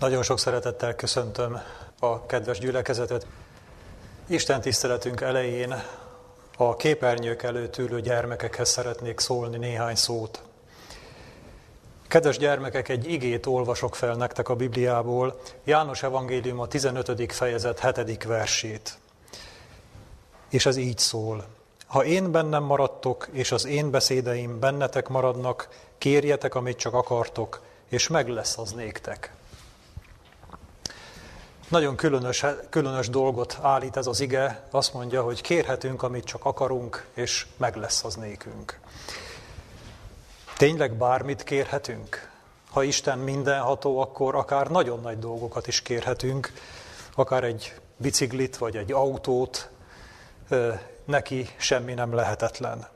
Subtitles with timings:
[0.00, 1.60] Nagyon sok szeretettel köszöntöm
[1.98, 3.26] a kedves gyülekezetet.
[4.26, 5.74] Isten tiszteletünk elején
[6.56, 10.42] a képernyők előtt ülő gyermekekhez szeretnék szólni néhány szót.
[12.08, 17.32] Kedves gyermekek, egy igét olvasok fel nektek a Bibliából, János Evangélium a 15.
[17.32, 18.24] fejezet 7.
[18.24, 18.98] versét.
[20.48, 21.44] És ez így szól.
[21.86, 28.08] Ha én bennem maradtok, és az én beszédeim bennetek maradnak, kérjetek, amit csak akartok, és
[28.08, 29.38] meg lesz az néktek.
[31.70, 37.06] Nagyon különös, különös dolgot állít ez az ige, azt mondja, hogy kérhetünk, amit csak akarunk,
[37.14, 38.80] és meg lesz az nékünk.
[40.56, 42.30] Tényleg bármit kérhetünk?
[42.70, 46.52] Ha Isten mindenható, akkor akár nagyon nagy dolgokat is kérhetünk,
[47.14, 49.70] akár egy biciklit vagy egy autót,
[51.04, 52.88] neki semmi nem lehetetlen.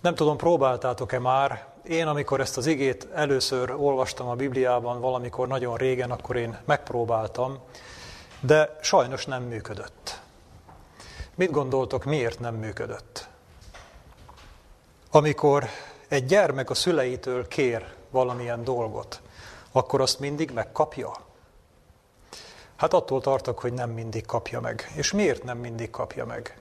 [0.00, 5.76] Nem tudom, próbáltátok-e már én, amikor ezt az igét először olvastam a Bibliában valamikor nagyon
[5.76, 7.58] régen, akkor én megpróbáltam,
[8.40, 10.20] de sajnos nem működött.
[11.34, 13.28] Mit gondoltok, miért nem működött?
[15.10, 15.64] Amikor
[16.08, 19.20] egy gyermek a szüleitől kér valamilyen dolgot,
[19.72, 21.12] akkor azt mindig megkapja?
[22.76, 24.92] Hát attól tartok, hogy nem mindig kapja meg.
[24.94, 26.60] És miért nem mindig kapja meg?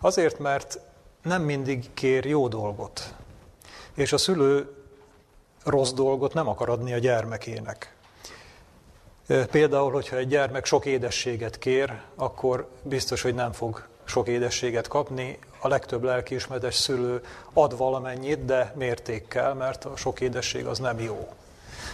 [0.00, 0.78] Azért, mert
[1.22, 3.14] nem mindig kér jó dolgot
[3.94, 4.76] és a szülő
[5.64, 7.94] rossz dolgot nem akar adni a gyermekének.
[9.50, 15.38] Például, hogyha egy gyermek sok édességet kér, akkor biztos, hogy nem fog sok édességet kapni.
[15.60, 21.28] A legtöbb lelkiismeretes szülő ad valamennyit, de mértékkel, mert a sok édesség az nem jó.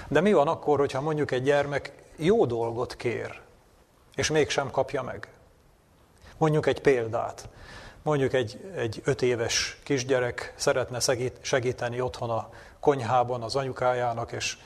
[0.08, 3.40] De mi van akkor, hogyha mondjuk egy gyermek jó dolgot kér,
[4.14, 5.28] és mégsem kapja meg?
[6.36, 7.48] Mondjuk egy példát.
[8.02, 10.98] Mondjuk egy, egy öt éves kisgyerek szeretne
[11.40, 12.48] segíteni otthon a
[12.80, 14.56] konyhában az anyukájának, és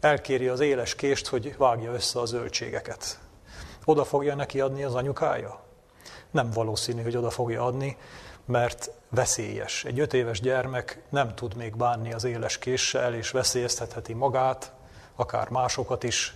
[0.00, 3.18] elkéri az éles kést, hogy vágja össze a zöldségeket.
[3.84, 5.60] Oda fogja neki adni az anyukája?
[6.30, 7.96] Nem valószínű, hogy oda fogja adni,
[8.44, 9.84] mert veszélyes.
[9.84, 14.72] Egy öt éves gyermek nem tud még bánni az éles késsel, és veszélyeztetheti magát,
[15.16, 16.34] akár másokat is.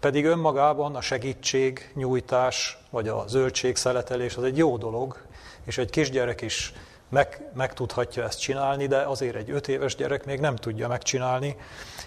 [0.00, 5.26] Pedig önmagában a segítség, nyújtás, vagy a zöldségszeletelés az egy jó dolog,
[5.68, 6.72] és egy kisgyerek is
[7.08, 11.56] meg, meg tudhatja ezt csinálni, de azért egy öt éves gyerek még nem tudja megcsinálni,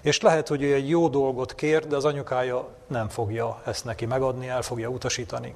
[0.01, 4.05] és lehet, hogy ő egy jó dolgot kér, de az anyukája nem fogja ezt neki
[4.05, 5.55] megadni, el fogja utasítani.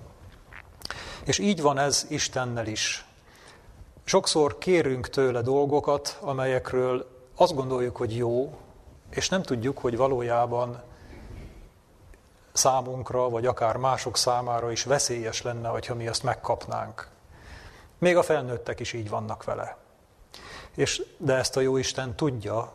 [1.23, 3.05] És így van ez Istennel is.
[4.03, 8.57] Sokszor kérünk tőle dolgokat, amelyekről azt gondoljuk, hogy jó,
[9.09, 10.81] és nem tudjuk, hogy valójában
[12.53, 17.13] számunkra, vagy akár mások számára is veszélyes lenne, ha mi azt megkapnánk.
[18.05, 19.77] Még a felnőttek is így vannak vele.
[20.75, 22.71] És, de ezt a jó Isten tudja,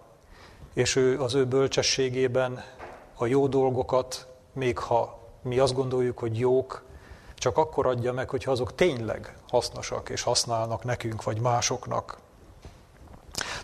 [0.75, 2.65] és ő az ő bölcsességében
[3.15, 6.83] a jó dolgokat, még ha mi azt gondoljuk, hogy jók,
[7.35, 12.19] csak akkor adja meg, hogyha azok tényleg hasznosak és használnak nekünk vagy másoknak.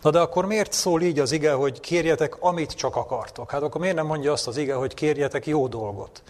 [0.02, 3.50] Na de akkor miért szól így az ige, hogy kérjetek, amit csak akartok?
[3.50, 6.22] Hát akkor miért nem mondja azt az ige, hogy kérjetek jó dolgot?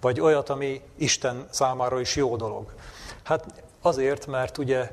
[0.00, 2.74] Vagy olyat, ami Isten számára is jó dolog?
[3.22, 4.90] Hát Azért, mert ugye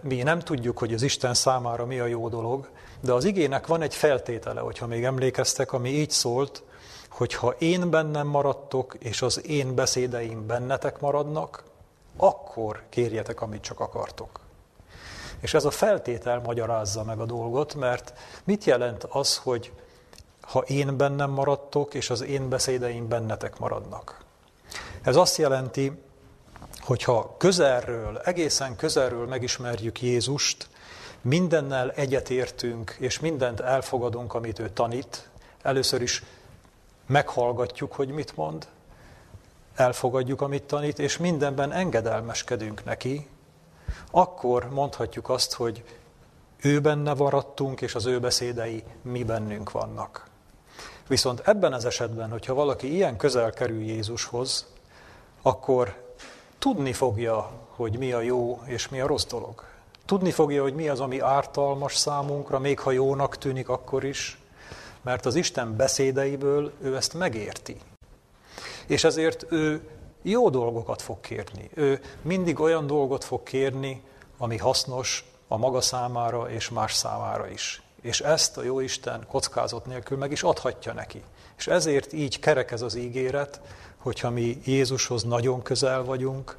[0.00, 2.68] mi nem tudjuk, hogy az Isten számára mi a jó dolog,
[3.00, 6.62] de az igének van egy feltétele, hogyha még emlékeztek, ami így szólt,
[7.10, 11.64] hogy ha én bennem maradtok, és az én beszédeim bennetek maradnak,
[12.16, 14.40] akkor kérjetek, amit csak akartok.
[15.40, 18.12] És ez a feltétel magyarázza meg a dolgot, mert
[18.44, 19.72] mit jelent az, hogy
[20.40, 24.24] ha én bennem maradtok, és az én beszédeim bennetek maradnak?
[25.02, 26.04] Ez azt jelenti,
[26.86, 30.68] hogyha közelről, egészen közelről megismerjük Jézust,
[31.20, 35.28] mindennel egyetértünk, és mindent elfogadunk, amit ő tanít,
[35.62, 36.22] először is
[37.06, 38.66] meghallgatjuk, hogy mit mond,
[39.74, 43.28] elfogadjuk, amit tanít, és mindenben engedelmeskedünk neki,
[44.10, 45.84] akkor mondhatjuk azt, hogy
[46.56, 50.26] ő benne varadtunk, és az ő beszédei mi bennünk vannak.
[51.06, 54.66] Viszont ebben az esetben, hogyha valaki ilyen közel kerül Jézushoz,
[55.42, 56.05] akkor
[56.66, 59.64] tudni fogja, hogy mi a jó és mi a rossz dolog.
[60.04, 64.38] Tudni fogja, hogy mi az, ami ártalmas számunkra, még ha jónak tűnik akkor is,
[65.02, 67.76] mert az Isten beszédeiből ő ezt megérti.
[68.86, 69.88] És ezért ő
[70.22, 71.70] jó dolgokat fog kérni.
[71.74, 74.02] Ő mindig olyan dolgot fog kérni,
[74.38, 77.82] ami hasznos a maga számára és más számára is.
[78.00, 81.22] És ezt a jó Isten kockázat nélkül meg is adhatja neki.
[81.56, 83.60] És ezért így kerek ez az ígéret,
[84.06, 86.56] hogyha mi Jézushoz nagyon közel vagyunk,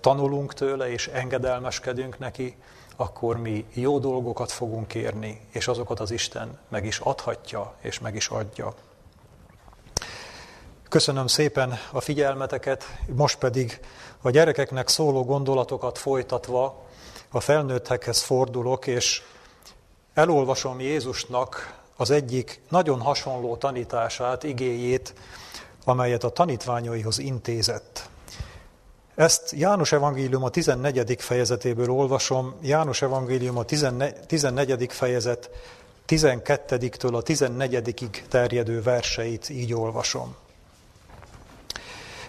[0.00, 2.56] tanulunk tőle és engedelmeskedünk neki,
[2.96, 8.14] akkor mi jó dolgokat fogunk kérni, és azokat az Isten meg is adhatja, és meg
[8.14, 8.74] is adja.
[10.88, 13.80] Köszönöm szépen a figyelmeteket, most pedig
[14.22, 16.86] a gyerekeknek szóló gondolatokat folytatva
[17.30, 19.22] a felnőttekhez fordulok, és
[20.14, 25.14] elolvasom Jézusnak az egyik nagyon hasonló tanítását, igéjét,
[25.88, 28.08] amelyet a tanítványaihoz intézett.
[29.14, 31.16] Ezt János Evangélium a 14.
[31.18, 33.64] fejezetéből olvasom, János Evangélium a
[34.26, 34.86] 14.
[34.92, 35.50] fejezet
[36.08, 40.34] 12-től a 14 terjedő verseit így olvasom.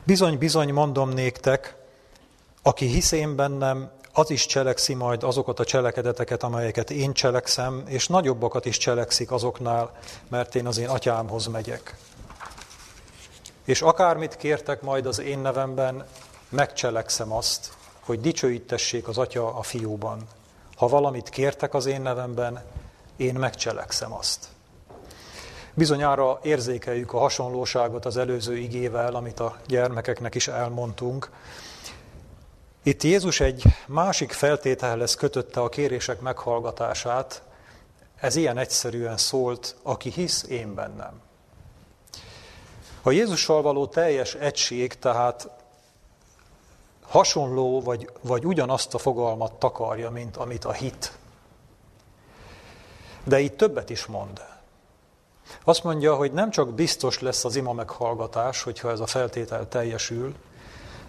[0.04, 1.76] Bizony, bizony mondom néktek,
[2.62, 8.08] aki hisz én bennem, az is cselekszi majd azokat a cselekedeteket, amelyeket én cselekszem, és
[8.08, 9.92] nagyobbakat is cselekszik azoknál,
[10.28, 11.96] mert én az én atyámhoz megyek.
[13.69, 16.06] És akármit kértek majd az én nevemben,
[16.50, 20.27] megcselekszem azt, hogy dicsőítessék az atya a fiúban.
[20.75, 22.63] Ha valamit kértek az én nevemben,
[23.16, 24.48] én megcselekszem azt.
[25.74, 31.30] Bizonyára érzékeljük a hasonlóságot az előző igével, amit a gyermekeknek is elmondtunk.
[32.83, 37.42] Itt Jézus egy másik feltételhez kötötte a kérések meghallgatását,
[38.15, 41.27] ez ilyen egyszerűen szólt, aki hisz én bennem.
[43.10, 45.50] A Jézussal való teljes egység tehát
[47.02, 51.18] hasonló vagy, vagy ugyanazt a fogalmat takarja, mint amit a hit.
[53.24, 54.42] De itt többet is mond.
[55.64, 60.36] Azt mondja, hogy nem csak biztos lesz az ima meghallgatás, hogyha ez a feltétel teljesül,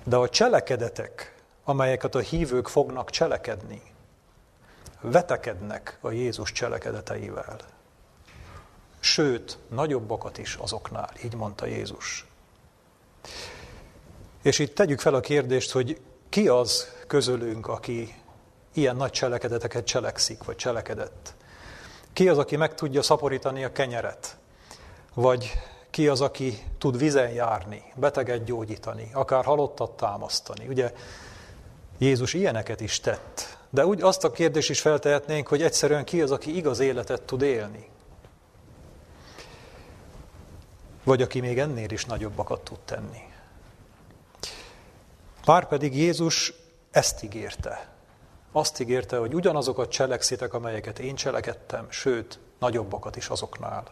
[0.05, 3.83] de a cselekedetek, amelyeket a hívők fognak cselekedni,
[5.01, 7.57] vetekednek a Jézus cselekedeteivel.
[9.01, 12.27] Sőt, nagyobbakat is azoknál, így mondta Jézus.
[14.43, 18.15] És itt tegyük fel a kérdést, hogy ki az közülünk, aki
[18.75, 21.35] ilyen nagy cselekedeteket cselekszik, vagy cselekedett.
[22.13, 24.37] Ki az, aki meg tudja szaporítani a kenyeret?
[25.15, 25.53] Vagy
[25.91, 30.67] ki az, aki tud vizen járni, beteget gyógyítani, akár halottat támasztani?
[30.69, 30.93] Ugye
[31.99, 33.59] Jézus ilyeneket is tett.
[33.71, 37.43] De úgy azt a kérdést is feltehetnénk, hogy egyszerűen ki az, aki igaz életet tud
[37.43, 37.89] élni?
[41.11, 43.23] Vagy aki még ennél is nagyobbakat tud tenni.
[45.45, 46.53] Pár pedig Jézus
[46.91, 47.89] ezt ígérte.
[48.53, 53.85] Azt ígérte, hogy ugyanazokat cselekszitek, amelyeket én cselekedtem, sőt, nagyobbakat is azoknál.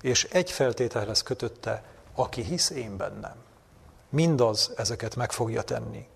[0.00, 1.82] És egy feltételhez kötötte,
[2.14, 3.36] aki hisz én bennem.
[4.08, 6.06] Mindaz ezeket meg fogja tenni.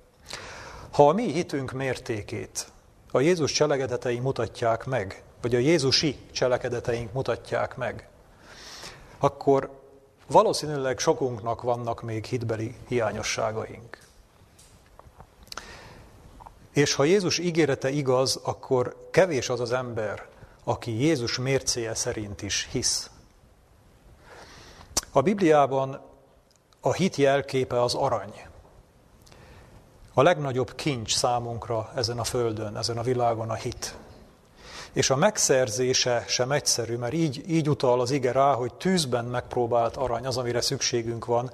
[0.90, 2.66] Ha a mi hitünk mértékét
[3.10, 8.08] a Jézus cselekedetei mutatják meg, vagy a Jézusi cselekedeteink mutatják meg,
[9.18, 9.80] akkor
[10.32, 13.98] valószínűleg sokunknak vannak még hitbeli hiányosságaink.
[16.72, 20.26] És ha Jézus ígérete igaz, akkor kevés az az ember,
[20.64, 23.10] aki Jézus mércéje szerint is hisz.
[25.12, 26.00] A Bibliában
[26.80, 28.46] a hit jelképe az arany.
[30.14, 33.96] A legnagyobb kincs számunkra ezen a földön, ezen a világon a hit.
[34.92, 39.96] És a megszerzése sem egyszerű, mert így, így utal az ige rá, hogy tűzben megpróbált
[39.96, 41.50] arany, az, amire szükségünk van,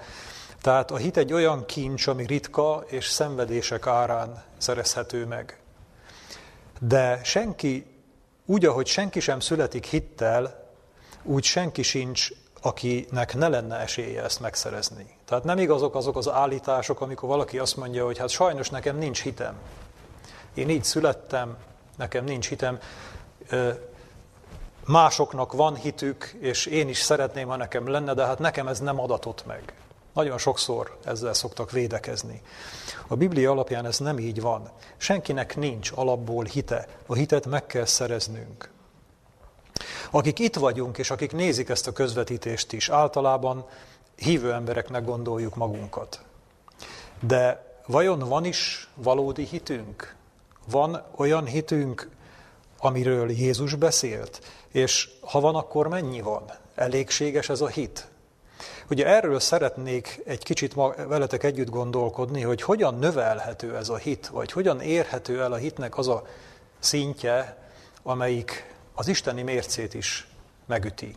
[0.62, 5.58] tehát a hit egy olyan kincs, ami ritka és szenvedések árán szerezhető meg.
[6.80, 7.86] De senki,
[8.46, 10.66] úgy, ahogy senki sem születik hittel,
[11.22, 12.28] úgy senki sincs,
[12.62, 15.16] akinek ne lenne esélye ezt megszerezni.
[15.24, 19.22] Tehát nem igazok azok az állítások, amikor valaki azt mondja, hogy hát sajnos nekem nincs
[19.22, 19.54] hitem.
[20.54, 21.56] Én így születtem,
[21.96, 22.78] nekem nincs hitem.
[24.86, 29.00] Másoknak van hitük, és én is szeretném, ha nekem lenne, de hát nekem ez nem
[29.00, 29.74] adatott meg.
[30.12, 32.42] Nagyon sokszor ezzel szoktak védekezni.
[33.06, 34.70] A Biblia alapján ez nem így van.
[34.96, 36.86] Senkinek nincs alapból hite.
[37.06, 38.70] A hitet meg kell szereznünk.
[40.10, 43.66] Akik itt vagyunk, és akik nézik ezt a közvetítést is, általában
[44.16, 46.20] hívő embereknek gondoljuk magunkat.
[47.20, 50.14] De vajon van is valódi hitünk?
[50.70, 52.10] Van olyan hitünk,
[52.78, 54.40] amiről Jézus beszélt?
[54.68, 56.44] És ha van, akkor mennyi van?
[56.74, 58.08] Elégséges ez a hit?
[58.90, 64.26] Ugye erről szeretnék egy kicsit ma veletek együtt gondolkodni, hogy hogyan növelhető ez a hit,
[64.26, 66.26] vagy hogyan érhető el a hitnek az a
[66.78, 67.56] szintje,
[68.02, 70.28] amelyik az isteni mércét is
[70.66, 71.16] megüti.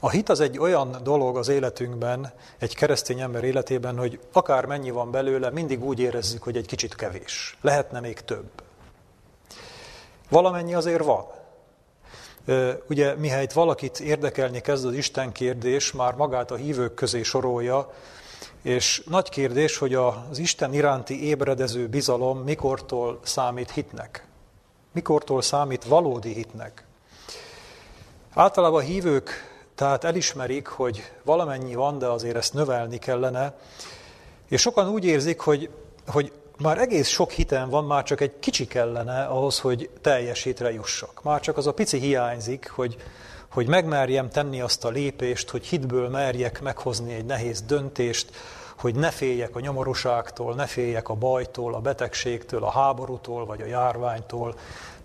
[0.00, 4.90] A hit az egy olyan dolog az életünkben, egy keresztény ember életében, hogy akár mennyi
[4.90, 7.56] van belőle, mindig úgy érezzük, hogy egy kicsit kevés.
[7.60, 8.50] Lehetne még több.
[10.28, 11.26] Valamennyi azért van.
[12.88, 17.92] Ugye, mihelyt valakit érdekelni kezd az Isten kérdés, már magát a hívők közé sorolja,
[18.62, 24.26] és nagy kérdés, hogy az Isten iránti ébredező bizalom mikortól számít hitnek.
[24.92, 26.86] Mikortól számít valódi hitnek.
[28.34, 29.30] Általában a hívők
[29.78, 33.58] Tehát elismerik, hogy valamennyi van, de azért ezt növelni kellene,
[34.48, 35.70] és sokan úgy érzik, hogy,
[36.06, 40.72] hogy már egész sok hitem van, már csak egy kicsi kellene ahhoz, hogy teljes hitre
[40.72, 41.22] jussak.
[41.22, 42.96] Már csak az a pici hiányzik, hogy,
[43.52, 48.30] hogy megmerjem tenni azt a lépést, hogy hitből merjek meghozni egy nehéz döntést,
[48.78, 53.66] hogy ne féljek a nyomorúságtól, ne féljek a bajtól, a betegségtől, a háborútól vagy a
[53.66, 54.54] járványtól.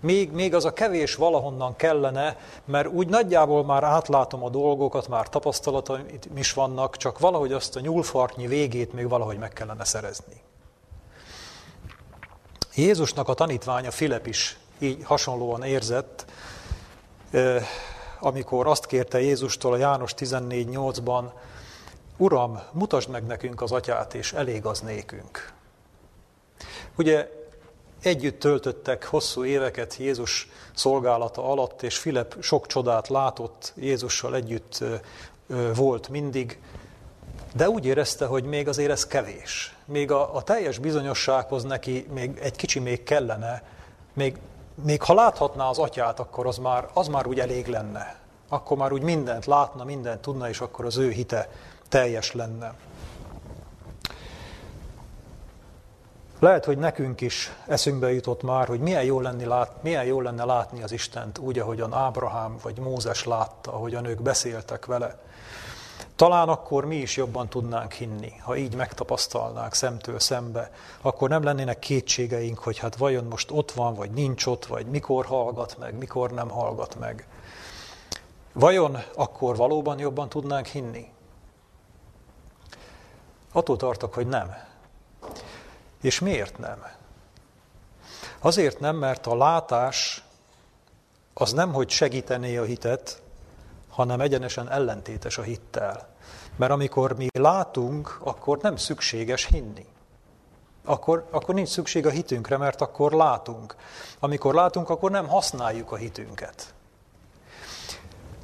[0.00, 5.28] Még, még az a kevés valahonnan kellene, mert úgy nagyjából már átlátom a dolgokat, már
[5.28, 6.06] tapasztalataim
[6.36, 10.42] is vannak, csak valahogy azt a nyúlfartnyi végét még valahogy meg kellene szerezni.
[12.74, 16.24] Jézusnak a tanítványa Filip is így hasonlóan érzett,
[18.20, 21.30] amikor azt kérte Jézustól a János 14.8-ban,
[22.16, 25.52] Uram, mutasd meg nekünk az atyát, és elég az nékünk.
[26.96, 27.30] Ugye
[28.02, 34.84] együtt töltöttek hosszú éveket Jézus szolgálata alatt, és Filip sok csodát látott, Jézussal együtt
[35.74, 36.60] volt mindig,
[37.54, 39.73] de úgy érezte, hogy még azért ez kevés.
[39.84, 43.62] Még a, a teljes bizonyossághoz neki még egy kicsi még kellene,
[44.12, 44.38] még,
[44.74, 48.16] még ha láthatná az atyát, akkor az már, az már úgy elég lenne.
[48.48, 51.48] Akkor már úgy mindent látna, mindent tudna, és akkor az ő hite
[51.88, 52.74] teljes lenne.
[56.38, 60.44] Lehet, hogy nekünk is eszünkbe jutott már, hogy milyen jó, lenni lát, milyen jó lenne
[60.44, 65.18] látni az Istent úgy, ahogyan Ábrahám vagy Mózes látta, ahogyan ők beszéltek vele.
[66.16, 71.78] Talán akkor mi is jobban tudnánk hinni, ha így megtapasztalnánk szemtől szembe, akkor nem lennének
[71.78, 76.30] kétségeink, hogy hát vajon most ott van, vagy nincs ott, vagy mikor hallgat meg, mikor
[76.30, 77.26] nem hallgat meg.
[78.52, 81.12] Vajon akkor valóban jobban tudnánk hinni?
[83.52, 84.54] Attól tartok, hogy nem.
[86.00, 86.86] És miért nem?
[88.38, 90.24] Azért nem, mert a látás
[91.34, 93.22] az nem, hogy segítené a hitet,
[93.94, 96.08] hanem egyenesen ellentétes a hittel.
[96.56, 99.86] Mert amikor mi látunk, akkor nem szükséges hinni.
[100.84, 103.76] Akkor, akkor nincs szükség a hitünkre, mert akkor látunk.
[104.18, 106.74] Amikor látunk, akkor nem használjuk a hitünket.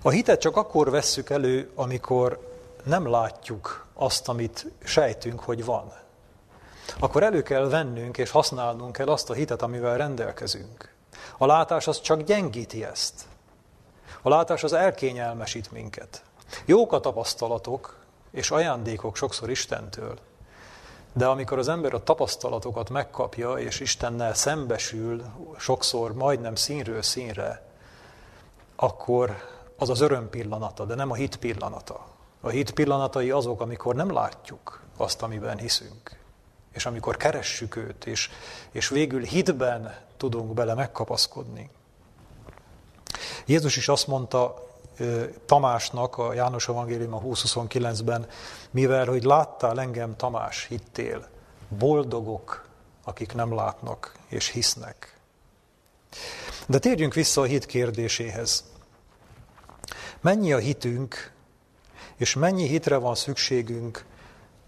[0.02, 2.49] A hitet csak akkor vesszük elő, amikor
[2.85, 5.92] nem látjuk azt, amit sejtünk, hogy van.
[6.99, 10.95] Akkor elő kell vennünk és használnunk kell azt a hitet, amivel rendelkezünk.
[11.38, 13.25] A látás az csak gyengíti ezt.
[14.22, 16.22] A látás az elkényelmesít minket.
[16.64, 17.96] Jók a tapasztalatok
[18.30, 20.18] és ajándékok sokszor Istentől,
[21.12, 25.22] de amikor az ember a tapasztalatokat megkapja, és Istennel szembesül,
[25.58, 27.66] sokszor majdnem színről színre,
[28.76, 29.36] akkor
[29.76, 32.06] az az öröm pillanata, de nem a hit pillanata.
[32.40, 36.18] A hit pillanatai azok, amikor nem látjuk azt, amiben hiszünk.
[36.72, 38.30] És amikor keressük őt, és,
[38.70, 41.70] és végül hitben tudunk bele megkapaszkodni.
[43.46, 44.68] Jézus is azt mondta
[45.46, 48.26] Tamásnak, a János Evangélium a 20.29-ben,
[48.70, 51.28] mivel, hogy láttál engem, Tamás, hittél,
[51.68, 52.68] boldogok,
[53.04, 55.18] akik nem látnak és hisznek.
[56.66, 58.64] De térjünk vissza a hit kérdéséhez.
[60.20, 61.32] Mennyi a hitünk,
[62.16, 64.04] és mennyi hitre van szükségünk,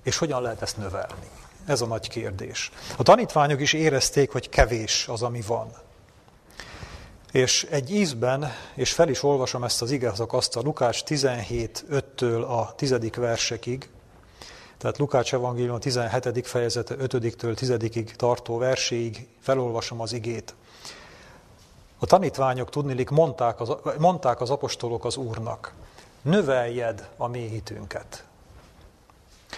[0.02, 1.30] és hogyan lehet ezt növelni?
[1.66, 2.70] Ez a nagy kérdés.
[2.96, 5.72] A tanítványok is érezték, hogy kevés az, ami van.
[7.32, 12.74] És egy ízben, és fel is olvasom ezt az igazakaszt a Lukács 17, 5-től a
[12.74, 13.10] 10.
[13.16, 13.88] versekig,
[14.78, 16.46] tehát Lukács evangélium a 17.
[16.46, 20.54] fejezete 5-től 10 tartó verséig felolvasom az igét.
[21.98, 25.74] A tanítványok tudnilik mondták az, mondták az apostolok az Úrnak,
[26.22, 28.24] növeljed a mi hitünket.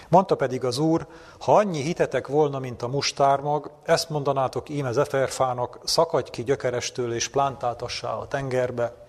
[0.09, 1.07] Mondta pedig az Úr,
[1.39, 7.27] ha annyi hitetek volna, mint a mustármag, ezt mondanátok íme zeferfának, szakadj ki gyökerestől és
[7.27, 9.05] plántáltassá a tengerbe,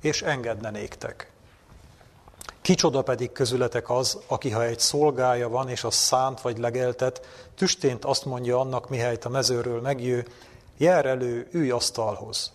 [0.00, 1.30] és engedne néktek.
[2.62, 8.04] Kicsoda pedig közületek az, aki ha egy szolgája van, és az szánt vagy legeltet, tüstént
[8.04, 10.26] azt mondja annak, mihelyt a mezőről megjő,
[10.76, 12.52] jár elő, ülj asztalhoz.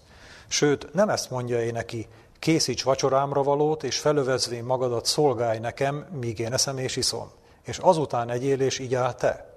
[0.48, 2.08] Sőt, nem ezt mondja én neki,
[2.40, 7.32] készíts vacsorámra valót, és felövezvén magadat szolgálj nekem, míg én eszem és iszom
[7.64, 9.50] és azután egyél és így áll te?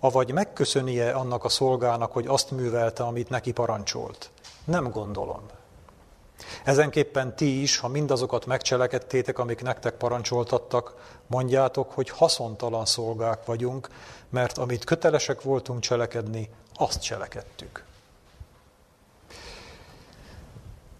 [0.00, 4.30] Avagy megköszönie annak a szolgának, hogy azt művelte, amit neki parancsolt?
[4.64, 5.42] Nem gondolom.
[6.64, 10.94] Ezenképpen ti is, ha mindazokat megcselekedtétek, amik nektek parancsoltattak,
[11.26, 13.88] mondjátok, hogy haszontalan szolgák vagyunk,
[14.28, 17.84] mert amit kötelesek voltunk cselekedni, azt cselekedtük.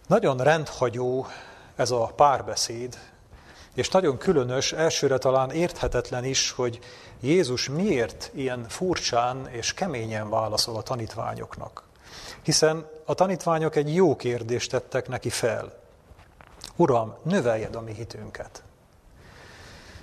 [0.06, 1.26] Nagyon rendhagyó
[1.76, 2.98] ez a párbeszéd,
[3.74, 6.78] és nagyon különös, elsőre talán érthetetlen is, hogy
[7.20, 11.82] Jézus miért ilyen furcsán és keményen válaszol a tanítványoknak.
[12.42, 15.72] Hiszen a tanítványok egy jó kérdést tettek neki fel.
[16.76, 18.62] Uram, növeljed a mi hitünket.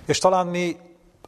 [0.04, 0.76] És talán mi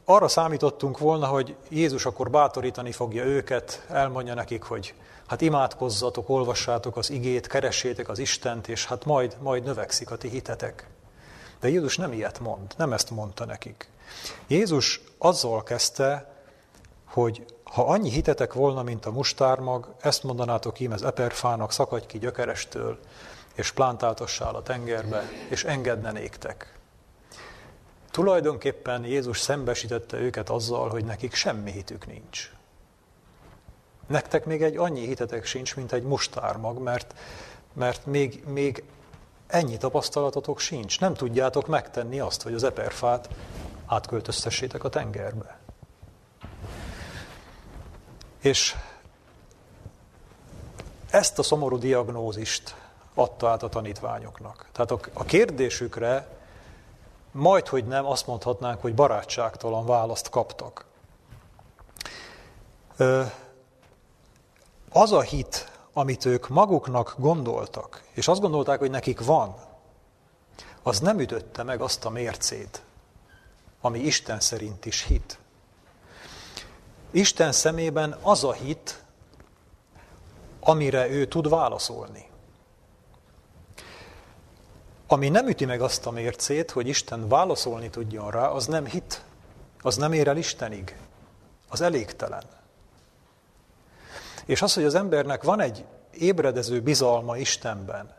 [0.05, 4.93] arra számítottunk volna, hogy Jézus akkor bátorítani fogja őket, elmondja nekik, hogy
[5.27, 10.29] hát imádkozzatok, olvassátok az igét, keressétek az Istent, és hát majd, majd növekszik a ti
[10.29, 10.87] hitetek.
[11.63, 13.89] De Jézus nem ilyet mond, nem ezt mondta nekik.
[14.47, 16.33] Jézus azzal kezdte,
[17.05, 22.19] hogy ha annyi hitetek volna, mint a mustármag, ezt mondanátok ím az eperfának, szakadj ki
[22.19, 22.99] gyökerestől,
[23.55, 26.77] és plántáltassál a tengerbe, és engedne néktek.
[28.11, 32.51] Tulajdonképpen Jézus szembesítette őket azzal, hogy nekik semmi hitük nincs.
[34.07, 37.15] Nektek még egy annyi hitetek sincs, mint egy mustármag, mert,
[37.73, 38.83] mert még, még
[39.53, 40.99] ennyi tapasztalatotok sincs.
[40.99, 43.29] Nem tudjátok megtenni azt, hogy az eperfát
[43.85, 45.59] átköltöztessétek a tengerbe.
[48.39, 48.75] És
[51.09, 52.75] ezt a szomorú diagnózist
[53.13, 54.67] adta át a tanítványoknak.
[54.71, 56.27] Tehát a kérdésükre
[57.31, 60.85] majd, hogy nem, azt mondhatnánk, hogy barátságtalan választ kaptak.
[64.89, 69.55] Az a hit, amit ők maguknak gondoltak, és azt gondolták, hogy nekik van,
[70.83, 72.81] az nem ütötte meg azt a mércét,
[73.81, 75.37] ami Isten szerint is hit.
[77.11, 79.03] Isten szemében az a hit,
[80.59, 82.31] amire ő tud válaszolni.
[85.07, 89.23] Ami nem üti meg azt a mércét, hogy Isten válaszolni tudjon rá, az nem hit,
[89.81, 90.97] az nem ér el Istenig,
[91.69, 92.43] az elégtelen.
[94.45, 98.13] És az, hogy az embernek van egy ébredező bizalma Istenben,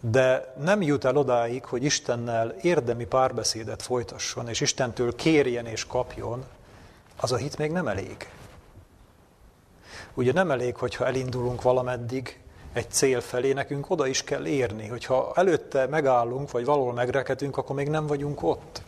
[0.00, 6.44] de nem jut el odáig, hogy Istennel érdemi párbeszédet folytasson, és Istentől kérjen és kapjon,
[7.20, 8.30] az a hit még nem elég.
[10.14, 12.40] Ugye nem elég, hogyha elindulunk valameddig
[12.72, 14.88] egy cél felé, nekünk oda is kell érni.
[14.88, 18.82] Hogyha előtte megállunk, vagy valahol megreketünk, akkor még nem vagyunk ott.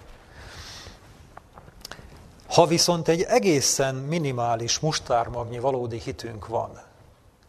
[2.53, 6.83] Ha viszont egy egészen minimális mustármagnyi valódi hitünk van,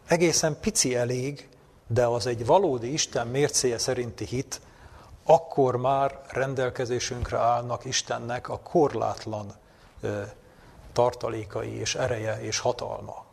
[0.05, 1.49] egészen pici elég,
[1.87, 4.61] de az egy valódi Isten mércéje szerinti hit,
[5.23, 9.53] akkor már rendelkezésünkre állnak Istennek a korlátlan
[10.93, 13.25] tartalékai és ereje és hatalma.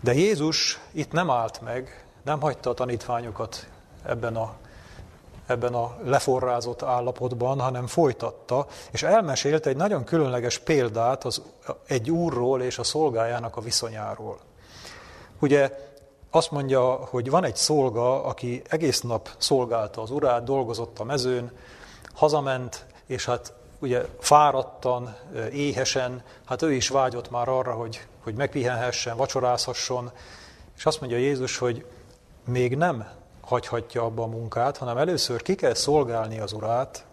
[0.00, 3.68] De Jézus itt nem állt meg, nem hagyta a tanítványokat
[4.02, 4.54] ebben a,
[5.46, 11.42] ebben a leforrázott állapotban, hanem folytatta, és elmesélt egy nagyon különleges példát az,
[11.86, 14.38] egy úrról és a szolgájának a viszonyáról.
[15.40, 15.92] Ugye
[16.30, 21.52] azt mondja, hogy van egy szolga, aki egész nap szolgálta az urát, dolgozott a mezőn,
[22.14, 25.16] hazament, és hát ugye fáradtan,
[25.52, 30.10] éhesen, hát ő is vágyott már arra, hogy, hogy megpihenhessen, vacsorázhasson,
[30.76, 31.86] és azt mondja Jézus, hogy
[32.44, 33.08] még nem
[33.46, 37.04] hagyhatja abba a munkát, hanem először ki kell szolgálni az urát,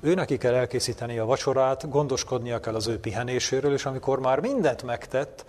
[0.00, 4.82] ő neki kell elkészíteni a vacsorát, gondoskodnia kell az ő pihenéséről, és amikor már mindent
[4.82, 5.44] megtett,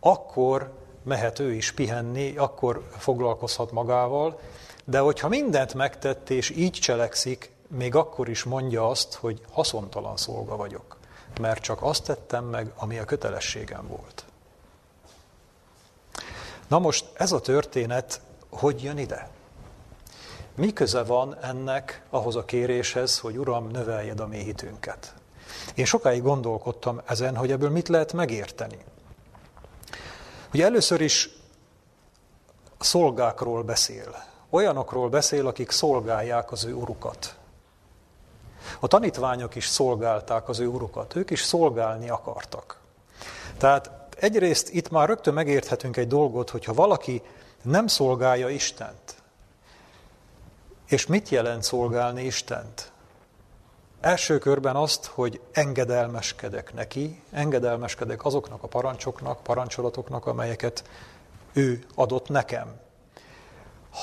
[0.00, 4.38] akkor mehet ő is pihenni, akkor foglalkozhat magával,
[4.84, 10.56] de hogyha mindent megtett és így cselekszik, még akkor is mondja azt, hogy haszontalan szolga
[10.56, 10.96] vagyok,
[11.40, 14.24] mert csak azt tettem meg, ami a kötelességem volt.
[16.68, 18.20] Na most ez a történet
[18.56, 19.28] hogy jön ide?
[20.56, 25.14] Mi köze van ennek ahhoz a kéréshez, hogy Uram, növeljed a mi hitünket?
[25.74, 28.78] Én sokáig gondolkodtam ezen, hogy ebből mit lehet megérteni.
[30.52, 31.30] Ugye először is
[32.78, 34.24] szolgákról beszél.
[34.50, 37.36] Olyanokról beszél, akik szolgálják az ő urukat.
[38.80, 42.80] A tanítványok is szolgálták az ő urukat, ők is szolgálni akartak.
[43.58, 47.22] Tehát egyrészt itt már rögtön megérthetünk egy dolgot, hogyha valaki
[47.62, 49.22] nem szolgálja Istent,
[50.86, 52.92] és mit jelent szolgálni Istent?
[54.00, 60.84] Első körben azt, hogy engedelmeskedek neki, engedelmeskedek azoknak a parancsoknak, parancsolatoknak, amelyeket
[61.52, 62.80] ő adott nekem.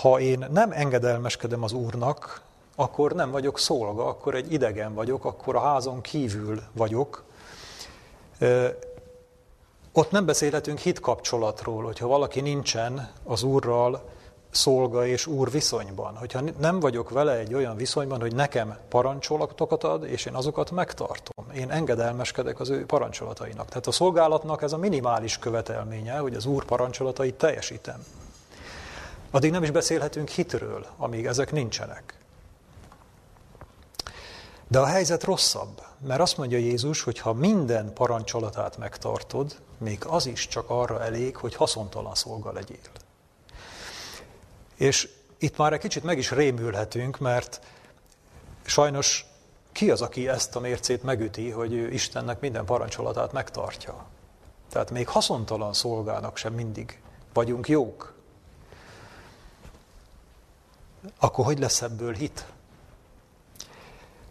[0.01, 2.41] Ha én nem engedelmeskedem az Úrnak,
[2.75, 7.23] akkor nem vagyok szolga, akkor egy idegen vagyok, akkor a házon kívül vagyok.
[9.91, 14.09] Ott nem beszélhetünk hitkapcsolatról, hogyha valaki nincsen az Úrral
[14.51, 16.17] szolga és úr viszonyban.
[16.17, 21.45] Hogyha nem vagyok vele egy olyan viszonyban, hogy nekem parancsolatokat ad, és én azokat megtartom.
[21.55, 23.67] Én engedelmeskedek az ő parancsolatainak.
[23.67, 28.05] Tehát a szolgálatnak ez a minimális követelménye, hogy az úr parancsolatait teljesítem.
[29.31, 32.15] Addig nem is beszélhetünk hitről, amíg ezek nincsenek.
[34.67, 40.25] De a helyzet rosszabb, mert azt mondja Jézus, hogy ha minden parancsolatát megtartod, még az
[40.25, 42.77] is csak arra elég, hogy haszontalan szolga legyél.
[44.81, 47.61] És itt már egy kicsit meg is rémülhetünk, mert
[48.65, 49.25] sajnos
[49.71, 54.05] ki az, aki ezt a mércét megüti, hogy ő Istennek minden parancsolatát megtartja?
[54.69, 57.01] Tehát még haszontalan szolgának sem mindig
[57.33, 58.13] vagyunk jók.
[61.19, 62.45] Akkor hogy lesz ebből hit?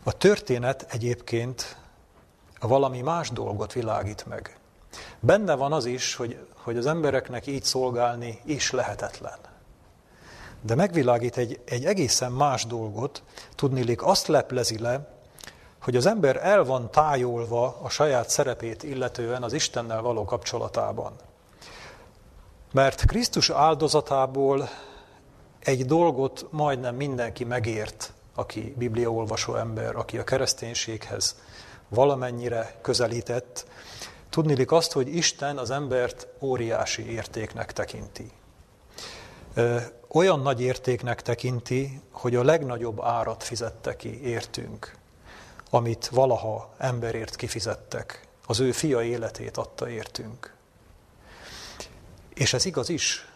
[0.03, 1.77] A történet egyébként
[2.61, 4.59] valami más dolgot világít meg.
[5.21, 9.50] Benne van az is, hogy, hogy az embereknek így szolgálni is lehetetlen.
[10.63, 13.23] De megvilágít egy, egy egészen más dolgot,
[13.55, 15.09] tudnilik azt leplezi le,
[15.83, 21.13] hogy az ember el van tájolva a saját szerepét illetően az Istennel való kapcsolatában.
[22.73, 24.69] Mert Krisztus áldozatából
[25.59, 31.37] egy dolgot majdnem mindenki megért, aki bibliaolvasó ember, aki a kereszténységhez
[31.89, 33.67] valamennyire közelített,
[34.31, 38.31] tudnilik azt, hogy Isten az embert óriási értéknek tekinti.
[40.13, 44.97] Olyan nagy értéknek tekinti, hogy a legnagyobb árat fizette ki értünk,
[45.71, 48.29] amit valaha emberért kifizettek.
[48.47, 50.55] Az ő fia életét adta értünk.
[52.35, 53.29] És ez igaz is.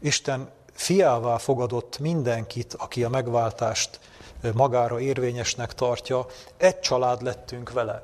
[0.00, 4.00] Isten fiává fogadott mindenkit, aki a megváltást
[4.54, 8.02] magára érvényesnek tartja, egy család lettünk vele.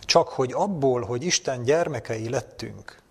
[0.00, 3.02] Csak hogy abból, hogy Isten gyermekei lettünk,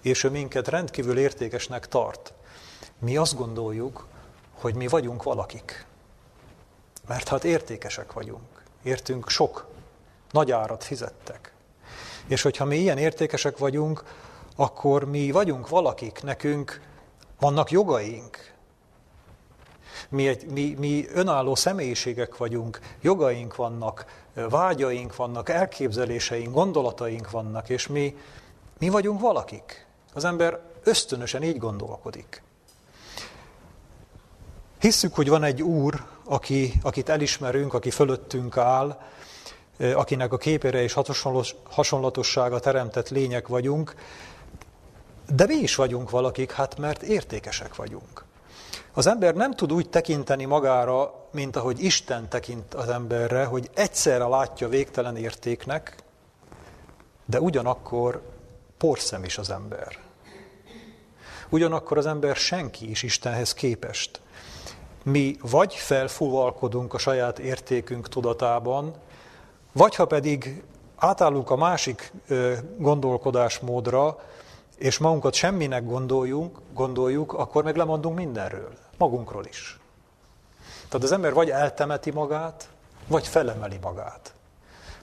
[0.00, 2.32] és ő minket rendkívül értékesnek tart,
[3.02, 4.06] mi azt gondoljuk,
[4.52, 5.86] hogy mi vagyunk valakik.
[7.06, 8.62] Mert hát értékesek vagyunk.
[8.82, 9.66] Értünk sok,
[10.30, 11.52] nagy árat fizettek.
[12.26, 14.04] És hogyha mi ilyen értékesek vagyunk,
[14.56, 16.80] akkor mi vagyunk valakik, nekünk
[17.38, 18.52] vannak jogaink,
[20.08, 27.86] mi, egy, mi, mi önálló személyiségek vagyunk, jogaink vannak, vágyaink vannak, elképzeléseink, gondolataink vannak, és
[27.86, 28.16] mi,
[28.78, 29.86] mi vagyunk valakik.
[30.14, 32.42] Az ember ösztönösen így gondolkodik.
[34.82, 39.00] Hisszük, hogy van egy úr, aki, akit elismerünk, aki fölöttünk áll,
[39.94, 40.96] akinek a képére és
[41.62, 43.94] hasonlatossága teremtett lények vagyunk,
[45.34, 48.24] de mi is vagyunk valakik, hát mert értékesek vagyunk.
[48.92, 54.26] Az ember nem tud úgy tekinteni magára, mint ahogy Isten tekint az emberre, hogy egyszerre
[54.26, 55.96] látja végtelen értéknek,
[57.24, 58.22] de ugyanakkor
[58.78, 59.98] porszem is az ember.
[61.48, 64.21] Ugyanakkor az ember senki is Istenhez képest.
[65.04, 68.94] Mi vagy felfúvalkodunk a saját értékünk tudatában,
[69.72, 70.62] vagy ha pedig
[70.96, 72.12] átállunk a másik
[72.76, 74.18] gondolkodásmódra,
[74.78, 79.78] és magunkat semminek gondoljunk, gondoljuk, akkor meg lemondunk mindenről, magunkról is.
[80.88, 82.68] Tehát az ember vagy eltemeti magát,
[83.06, 84.34] vagy felemeli magát.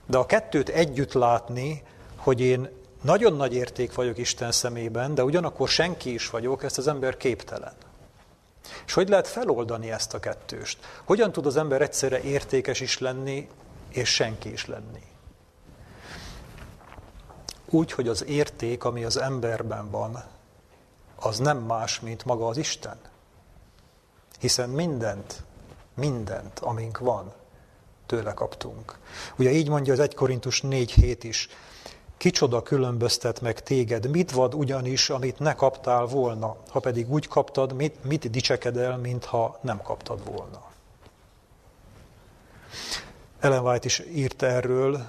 [0.05, 1.83] De a kettőt együtt látni,
[2.15, 2.69] hogy én
[3.01, 7.73] nagyon nagy érték vagyok Isten szemében, de ugyanakkor senki is vagyok, ezt az ember képtelen.
[8.89, 10.79] És hogy lehet feloldani ezt a kettőst?
[11.05, 13.49] Hogyan tud az ember egyszerre értékes is lenni,
[13.89, 15.03] és senki is lenni?
[17.65, 20.23] Úgy, hogy az érték, ami az emberben van,
[21.15, 22.97] az nem más, mint maga az Isten.
[24.39, 25.43] Hiszen mindent,
[25.93, 27.33] mindent, amink van,
[28.05, 28.97] tőle kaptunk.
[29.37, 31.49] Ugye így mondja az 1 Korintus 4.7 is,
[32.19, 37.73] Kicsoda különböztet meg téged, mit vad ugyanis, amit ne kaptál volna, ha pedig úgy kaptad,
[37.73, 40.71] mit, mit dicsekedel, mintha nem kaptad volna.
[43.39, 45.05] Ellen White is írt erről,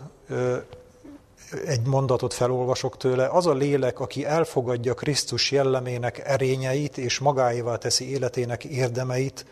[1.66, 8.10] egy mondatot felolvasok tőle, az a lélek, aki elfogadja Krisztus jellemének erényeit és magáévá teszi
[8.10, 9.46] életének érdemeit,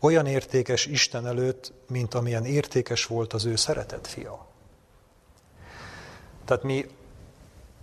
[0.00, 4.45] olyan értékes Isten előtt, mint amilyen értékes volt az ő szeretett fia.
[6.46, 6.86] Tehát mi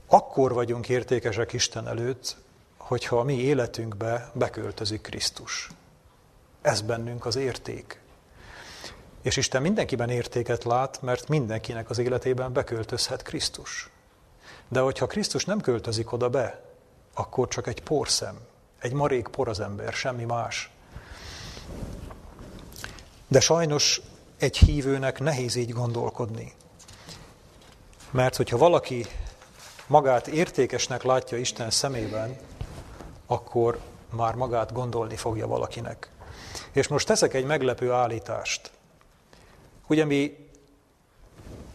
[0.07, 2.37] akkor vagyunk értékesek Isten előtt,
[2.77, 5.69] hogyha a mi életünkbe beköltözik Krisztus.
[6.61, 7.99] Ez bennünk az érték.
[9.21, 13.89] És Isten mindenkiben értéket lát, mert mindenkinek az életében beköltözhet Krisztus.
[14.67, 16.61] De hogyha Krisztus nem költözik oda be,
[17.13, 18.39] akkor csak egy porszem,
[18.79, 20.71] egy marék por az ember, semmi más.
[23.27, 24.01] De sajnos
[24.37, 26.53] egy hívőnek nehéz így gondolkodni.
[28.13, 29.05] Mert hogyha valaki
[29.87, 32.37] magát értékesnek látja Isten szemében,
[33.25, 36.09] akkor már magát gondolni fogja valakinek.
[36.71, 38.71] És most teszek egy meglepő állítást.
[39.87, 40.49] Ugye mi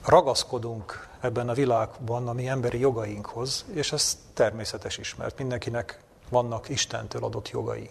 [0.04, 6.68] ragaszkodunk ebben a világban a mi emberi jogainkhoz, és ez természetes is, mert mindenkinek vannak
[6.68, 7.90] Istentől adott jogai.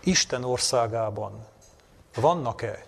[0.00, 1.46] Isten országában
[2.14, 2.84] vannak-e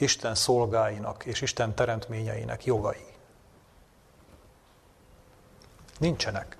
[0.00, 3.04] Isten szolgáinak és Isten teremtményeinek jogai?
[5.98, 6.56] Nincsenek.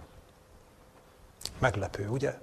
[1.58, 2.38] Meglepő, ugye?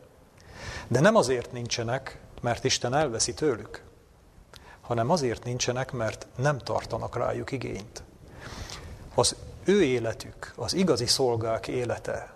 [0.88, 3.84] De nem azért nincsenek, mert Isten elveszi tőlük,
[4.82, 8.04] hanem azért nincsenek, mert nem tartanak rájuk igényt.
[9.16, 12.34] Az ő életük, az igazi szolgák élete,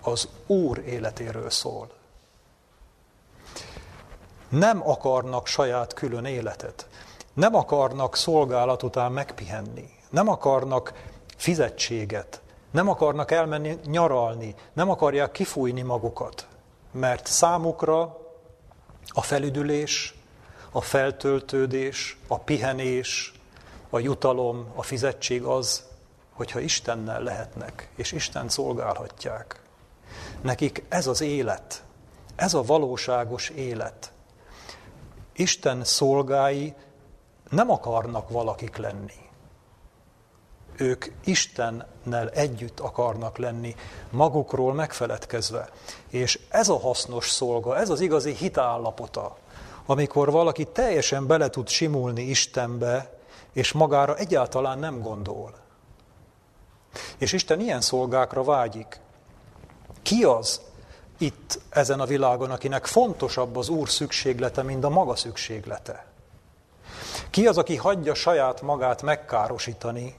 [0.00, 1.92] az Úr életéről szól.
[4.48, 6.86] Nem akarnak saját külön életet.
[7.34, 9.88] Nem akarnak szolgálat után megpihenni.
[10.10, 10.92] Nem akarnak
[11.36, 12.40] fizetséget.
[12.70, 14.54] Nem akarnak elmenni nyaralni.
[14.72, 16.46] Nem akarják kifújni magukat.
[16.92, 18.18] Mert számukra
[19.08, 20.14] a felüdülés,
[20.70, 23.32] a feltöltődés, a pihenés,
[23.90, 25.84] a jutalom, a fizetség az,
[26.32, 29.60] hogyha Istennel lehetnek, és Isten szolgálhatják.
[30.40, 31.84] Nekik ez az élet,
[32.36, 34.12] ez a valóságos élet.
[35.32, 36.74] Isten szolgái
[37.54, 39.22] nem akarnak valakik lenni.
[40.76, 43.74] Ők Istennel együtt akarnak lenni,
[44.10, 45.68] magukról megfeledkezve.
[46.08, 49.36] És ez a hasznos szolga, ez az igazi hitállapota,
[49.86, 53.18] amikor valaki teljesen bele tud simulni Istenbe,
[53.52, 55.54] és magára egyáltalán nem gondol.
[57.18, 59.00] És Isten ilyen szolgákra vágyik.
[60.02, 60.60] Ki az
[61.18, 66.13] itt ezen a világon, akinek fontosabb az Úr szükséglete, mint a maga szükséglete?
[67.34, 70.14] Ki az, aki hagyja saját magát megkárosítani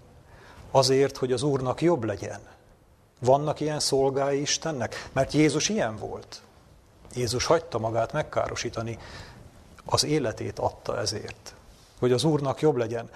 [0.71, 2.39] azért, hogy az Úrnak jobb legyen?
[3.19, 5.09] Vannak ilyen szolgái Istennek?
[5.13, 6.41] Mert Jézus ilyen volt.
[7.13, 8.99] Jézus hagyta magát megkárosítani,
[9.85, 11.53] az életét adta ezért,
[11.99, 13.09] hogy az Úrnak jobb legyen.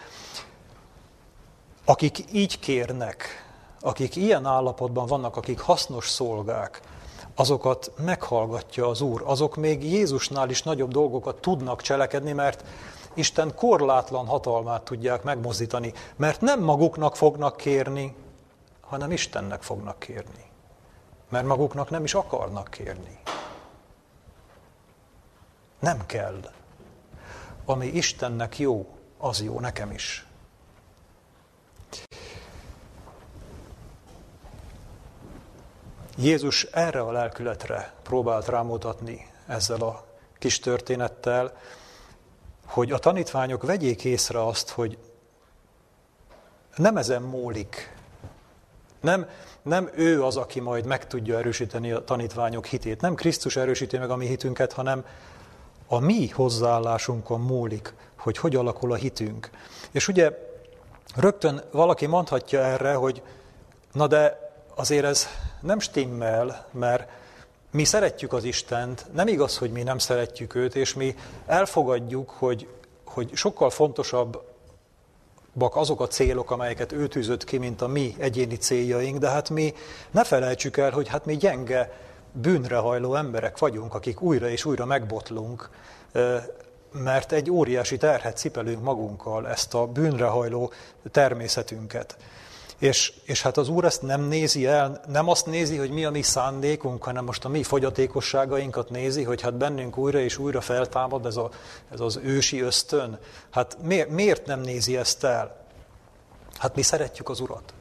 [1.85, 3.45] Akik így kérnek,
[3.79, 6.81] akik ilyen állapotban vannak, akik hasznos szolgák,
[7.35, 9.21] azokat meghallgatja az Úr.
[9.25, 12.63] Azok még Jézusnál is nagyobb dolgokat tudnak cselekedni, mert
[13.13, 18.15] Isten korlátlan hatalmát tudják megmozdítani, mert nem maguknak fognak kérni,
[18.81, 20.45] hanem Istennek fognak kérni.
[21.29, 23.19] Mert maguknak nem is akarnak kérni.
[25.79, 26.39] Nem kell.
[27.65, 30.27] Ami Istennek jó, az jó nekem is.
[36.17, 40.05] Jézus erre a lelkületre próbált rámutatni ezzel a
[40.39, 41.57] kis történettel,
[42.69, 44.97] hogy a tanítványok vegyék észre azt, hogy
[46.75, 47.95] nem ezen múlik.
[49.01, 49.29] Nem,
[49.61, 53.01] nem ő az, aki majd meg tudja erősíteni a tanítványok hitét.
[53.01, 55.05] Nem Krisztus erősíti meg a mi hitünket, hanem
[55.87, 59.49] a mi hozzáállásunkon múlik, hogy hogy alakul a hitünk.
[59.91, 60.31] És ugye
[61.15, 63.21] rögtön valaki mondhatja erre, hogy
[63.91, 65.27] na de azért ez
[65.61, 67.09] nem stimmel, mert
[67.71, 72.67] mi szeretjük az Istent, nem igaz, hogy mi nem szeretjük őt, és mi elfogadjuk, hogy,
[73.05, 74.45] hogy sokkal fontosabbak
[75.75, 79.73] azok a célok, amelyeket ő tűzött ki, mint a mi egyéni céljaink, de hát mi
[80.11, 81.91] ne felejtsük el, hogy hát mi gyenge,
[82.31, 85.69] bűnrehajló emberek vagyunk, akik újra és újra megbotlunk,
[86.91, 90.71] mert egy óriási terhet cipelünk magunkkal, ezt a bűnrehajló
[91.11, 92.17] természetünket.
[92.79, 96.11] És, és hát az Úr ezt nem nézi el, nem azt nézi, hogy mi a
[96.11, 101.25] mi szándékunk, hanem most a mi fogyatékosságainkat nézi, hogy hát bennünk újra és újra feltámad
[101.25, 101.49] ez, a,
[101.91, 103.19] ez az ősi ösztön.
[103.49, 105.65] Hát miért, miért nem nézi ezt el?
[106.57, 107.73] Hát mi szeretjük az Urat.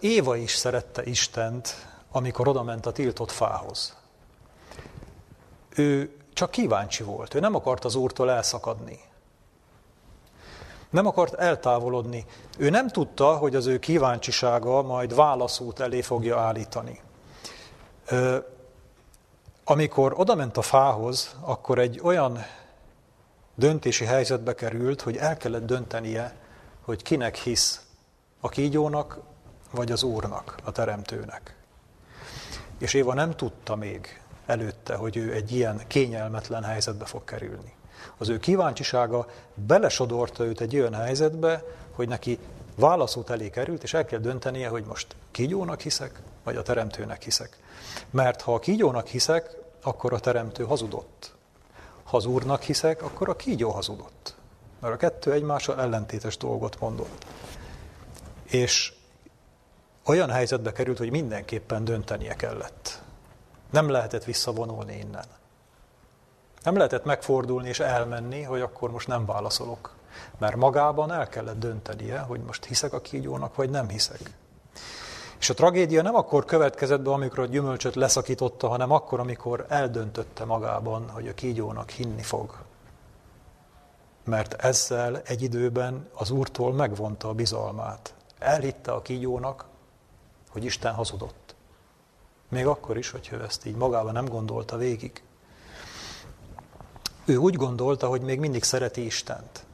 [0.00, 3.96] Éva is szerette Istent, amikor odament a tiltott fához.
[5.76, 8.98] Ő csak kíváncsi volt, ő nem akart az Úrtól elszakadni.
[10.90, 12.24] Nem akart eltávolodni.
[12.58, 17.00] Ő nem tudta, hogy az ő kíváncsisága majd válaszút elé fogja állítani.
[19.64, 22.38] Amikor odament a fához, akkor egy olyan
[23.54, 26.34] döntési helyzetbe került, hogy el kellett döntenie,
[26.84, 27.80] hogy kinek hisz,
[28.40, 29.18] a kígyónak
[29.70, 31.56] vagy az Úrnak, a Teremtőnek.
[32.78, 37.74] És Éva nem tudta még előtte, hogy ő egy ilyen kényelmetlen helyzetbe fog kerülni.
[38.16, 42.38] Az ő kíváncsisága belesodorta őt egy olyan helyzetbe, hogy neki
[42.76, 47.58] válaszút elé került, és el kell döntenie, hogy most kígyónak hiszek, vagy a teremtőnek hiszek.
[48.10, 51.34] Mert ha a kígyónak hiszek, akkor a teremtő hazudott.
[52.04, 54.34] Ha az úrnak hiszek, akkor a kígyó hazudott.
[54.80, 57.26] Mert a kettő egymással ellentétes dolgot mondott.
[58.44, 58.92] És
[60.04, 63.02] olyan helyzetbe került, hogy mindenképpen döntenie kellett.
[63.70, 65.24] Nem lehetett visszavonulni innen.
[66.62, 69.94] Nem lehetett megfordulni és elmenni, hogy akkor most nem válaszolok.
[70.38, 74.20] Mert magában el kellett döntenie, hogy most hiszek a kígyónak, vagy nem hiszek.
[75.38, 80.44] És a tragédia nem akkor következett be, amikor a gyümölcsöt leszakította, hanem akkor, amikor eldöntötte
[80.44, 82.54] magában, hogy a kígyónak hinni fog.
[84.24, 88.14] Mert ezzel egy időben az Úrtól megvonta a bizalmát.
[88.38, 89.64] Elhitte a kígyónak,
[90.50, 91.54] hogy Isten hazudott.
[92.48, 95.22] Még akkor is, hogyha ezt így magában nem gondolta végig.
[97.30, 99.64] Ő úgy gondolta, hogy még mindig szereti Istent.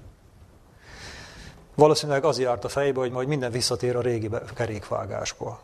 [1.75, 5.61] Valószínűleg az járt a fejbe, hogy majd minden visszatér a régi kerékvágásba.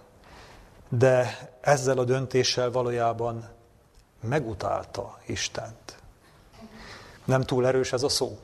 [0.89, 3.49] De ezzel a döntéssel valójában
[4.21, 5.97] megutálta Istent.
[7.25, 8.39] Nem túl erős ez a szó?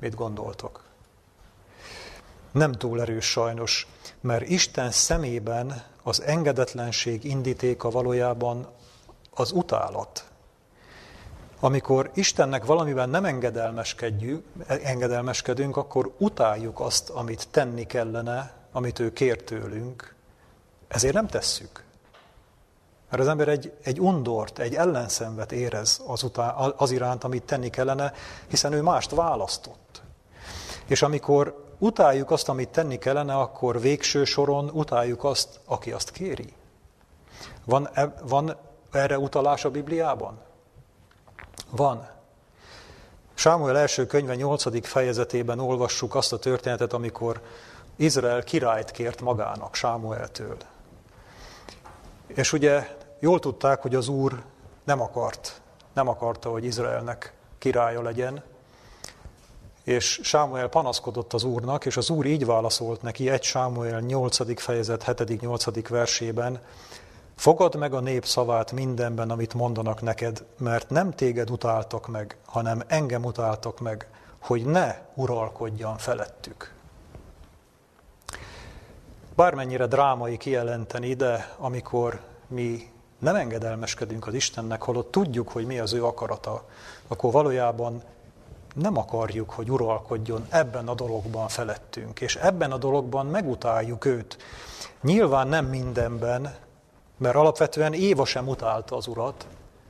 [0.00, 0.82] Mit gondoltok?
[2.52, 3.86] Nem túl erős sajnos,
[4.20, 8.68] mert Isten szemében az engedetlenség indítéka valójában
[9.30, 10.29] az utálat.
[11.60, 13.24] Amikor Istennek valamiben nem
[14.66, 20.14] engedelmeskedünk, akkor utáljuk azt, amit tenni kellene, amit ő kér tőlünk.
[20.88, 21.84] Ezért nem tesszük.
[23.10, 27.70] Mert az ember egy, egy undort, egy ellenszenvet érez az, utá, az iránt, amit tenni
[27.70, 28.12] kellene,
[28.48, 30.02] hiszen ő mást választott.
[30.86, 36.52] És amikor utáljuk azt, amit tenni kellene, akkor végső soron utáljuk azt, aki azt kéri.
[37.64, 38.56] Van, e, van
[38.90, 40.38] erre utalás a Bibliában?
[41.70, 42.08] Van.
[43.34, 44.86] Sámuel első könyve 8.
[44.86, 47.40] fejezetében olvassuk azt a történetet, amikor
[47.96, 50.56] Izrael királyt kért magának Sámueltől.
[52.26, 54.42] És ugye jól tudták, hogy az Úr
[54.84, 55.60] nem akart,
[55.92, 58.42] nem akarta, hogy Izraelnek királya legyen,
[59.84, 64.60] és Sámuel panaszkodott az Úrnak, és az Úr így válaszolt neki egy Sámuel 8.
[64.60, 65.84] fejezet 7.-8.
[65.88, 66.60] versében,
[67.40, 72.82] Fogad meg a nép szavát mindenben, amit mondanak neked, mert nem téged utáltak meg, hanem
[72.86, 76.74] engem utáltak meg, hogy ne uralkodjan felettük.
[79.34, 85.92] Bármennyire drámai kijelenteni, de amikor mi nem engedelmeskedünk az Istennek, holott tudjuk, hogy mi az
[85.92, 86.64] ő akarata,
[87.08, 88.02] akkor valójában
[88.74, 94.36] nem akarjuk, hogy uralkodjon ebben a dologban felettünk, és ebben a dologban megutáljuk őt.
[95.02, 96.68] Nyilván nem mindenben,
[97.20, 99.46] mert alapvetően Éva sem utálta az urat,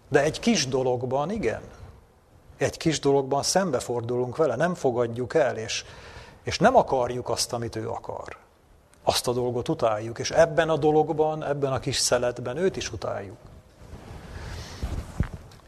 [0.08, 1.60] de egy kis dologban igen.
[2.56, 5.84] Egy kis dologban szembefordulunk vele, nem fogadjuk el, és,
[6.42, 8.36] és nem akarjuk azt, amit ő akar.
[9.02, 13.36] Azt a dolgot utáljuk, és ebben a dologban, ebben a kis szeletben őt is utáljuk.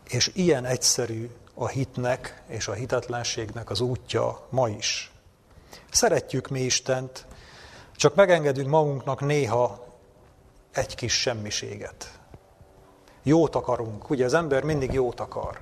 [0.08, 5.12] És ilyen egyszerű a hitnek és a hitetlenségnek az útja ma is.
[5.90, 7.26] Szeretjük mi Istent,
[7.96, 9.91] csak megengedünk magunknak néha
[10.72, 12.20] egy kis semmiséget.
[13.22, 14.10] Jót akarunk.
[14.10, 15.60] Ugye az ember mindig jót akar.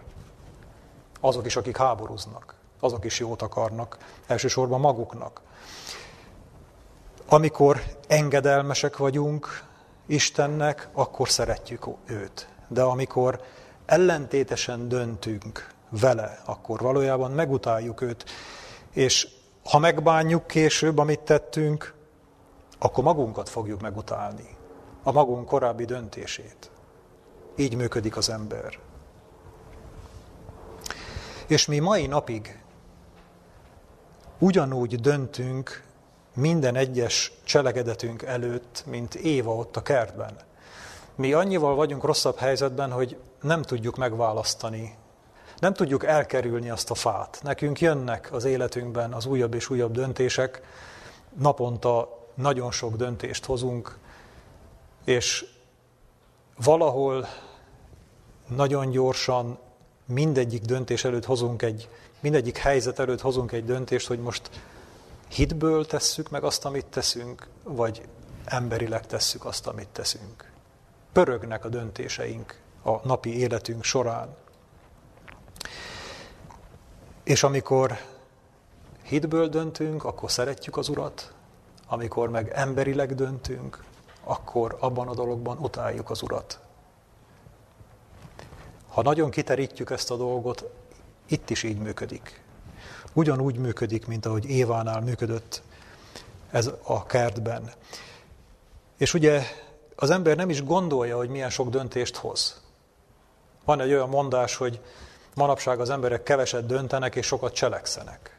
[1.20, 5.40] Azok is, akik háborúznak, azok is jót akarnak, elsősorban maguknak.
[7.29, 9.64] Amikor engedelmesek vagyunk
[10.07, 12.49] Istennek, akkor szeretjük őt.
[12.68, 13.42] De amikor
[13.87, 18.25] ellentétesen döntünk vele, akkor valójában megutáljuk őt.
[18.90, 19.29] És
[19.64, 21.94] ha megbánjuk később, amit tettünk,
[22.79, 24.59] akkor magunkat fogjuk megutálni.
[25.02, 26.70] A magunk korábbi döntését.
[27.56, 28.78] Így működik az ember.
[31.46, 32.62] És mi mai napig
[34.38, 35.82] ugyanúgy döntünk
[36.34, 40.36] minden egyes cselekedetünk előtt, mint Éva ott a kertben.
[41.14, 44.94] Mi annyival vagyunk rosszabb helyzetben, hogy nem tudjuk megválasztani,
[45.58, 47.40] nem tudjuk elkerülni azt a fát.
[47.42, 50.62] Nekünk jönnek az életünkben az újabb és újabb döntések,
[51.38, 53.98] naponta nagyon sok döntést hozunk,
[55.11, 55.46] és
[56.57, 57.27] valahol
[58.46, 59.59] nagyon gyorsan
[60.05, 61.88] mindegyik döntés előtt hozunk egy,
[62.20, 64.51] mindegyik helyzet előtt hozunk egy döntést, hogy most
[65.29, 68.03] hitből tesszük meg azt, amit teszünk, vagy
[68.44, 70.51] emberileg tesszük azt, amit teszünk.
[71.12, 74.37] Pörögnek a döntéseink a napi életünk során.
[77.25, 77.99] És amikor
[79.03, 81.33] hitből döntünk, akkor szeretjük az Urat,
[81.87, 83.88] amikor meg emberileg döntünk,
[84.24, 86.61] akkor abban a dologban utáljuk az Urat.
[88.88, 90.64] Ha nagyon kiterítjük ezt a dolgot,
[91.26, 92.42] itt is így működik.
[93.12, 95.62] Ugyanúgy működik, mint ahogy Évánál működött
[96.50, 97.70] ez a kertben.
[98.96, 99.42] És ugye
[99.96, 102.60] az ember nem is gondolja, hogy milyen sok döntést hoz.
[103.64, 104.81] Van egy olyan mondás, hogy
[105.35, 108.37] manapság az emberek keveset döntenek és sokat cselekszenek.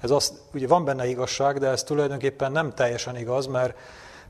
[0.00, 3.76] Ez azt, ugye van benne igazság, de ez tulajdonképpen nem teljesen igaz, mert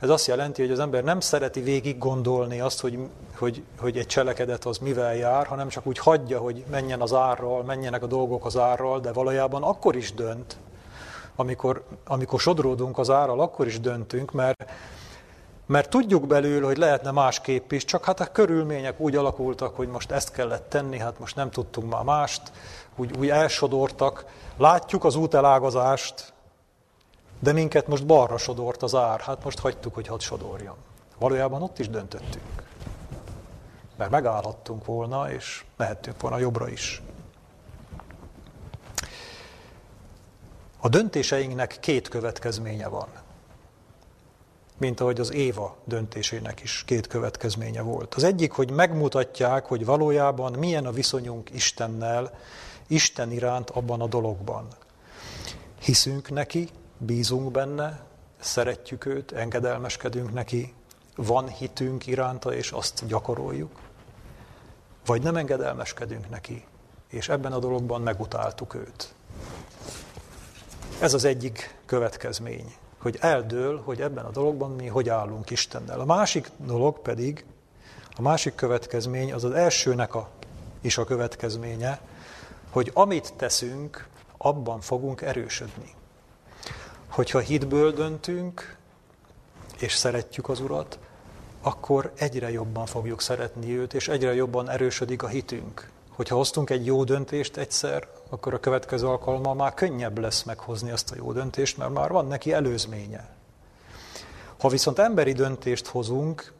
[0.02, 2.98] ez azt jelenti, hogy az ember nem szereti végig gondolni azt, hogy,
[3.38, 7.62] hogy, hogy egy cselekedet az mivel jár, hanem csak úgy hagyja, hogy menjen az árral,
[7.62, 10.56] menjenek a dolgok az árral, de valójában akkor is dönt,
[11.36, 14.70] amikor, amikor sodródunk az árral, akkor is döntünk, mert,
[15.66, 20.10] mert tudjuk belül, hogy lehetne másképp is, csak hát a körülmények úgy alakultak, hogy most
[20.10, 22.42] ezt kellett tenni, hát most nem tudtunk már mást,
[22.96, 24.24] úgy, úgy elsodortak.
[24.56, 26.32] Látjuk az útelágazást,
[27.42, 30.76] de minket most balra sodort az ár, hát most hagytuk, hogy hadd sodorjon.
[31.18, 32.62] Valójában ott is döntöttünk.
[33.96, 37.02] mert megállhattunk volna, és mehettünk volna jobbra is.
[40.80, 43.08] A döntéseinknek két következménye van.
[44.76, 48.14] Mint ahogy az Éva döntésének is két következménye volt.
[48.14, 52.38] Az egyik, hogy megmutatják, hogy valójában milyen a viszonyunk Istennel,
[52.86, 54.66] Isten iránt abban a dologban.
[55.80, 56.68] Hiszünk neki,
[57.04, 58.00] bízunk benne,
[58.40, 60.74] szeretjük őt, engedelmeskedünk neki,
[61.16, 63.78] van hitünk iránta, és azt gyakoroljuk.
[65.06, 66.64] Vagy nem engedelmeskedünk neki,
[67.08, 69.14] és ebben a dologban megutáltuk őt.
[71.00, 76.00] Ez az egyik következmény, hogy eldől, hogy ebben a dologban mi hogy állunk Istennel.
[76.00, 77.44] A másik dolog pedig,
[78.16, 80.28] a másik következmény az az elsőnek a,
[80.80, 82.00] is a következménye,
[82.70, 85.94] hogy amit teszünk, abban fogunk erősödni.
[87.12, 88.76] Hogyha hitből döntünk,
[89.78, 90.98] és szeretjük az Urat,
[91.62, 95.90] akkor egyre jobban fogjuk szeretni őt, és egyre jobban erősödik a hitünk.
[96.10, 101.10] Hogyha hoztunk egy jó döntést egyszer, akkor a következő alkalommal már könnyebb lesz meghozni azt
[101.10, 103.28] a jó döntést, mert már van neki előzménye.
[104.58, 106.52] Ha viszont emberi döntést hozunk,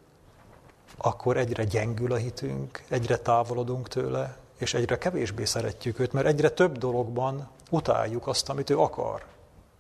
[0.97, 6.51] akkor egyre gyengül a hitünk, egyre távolodunk tőle, és egyre kevésbé szeretjük őt, mert egyre
[6.51, 9.31] több dologban utáljuk azt, amit ő akar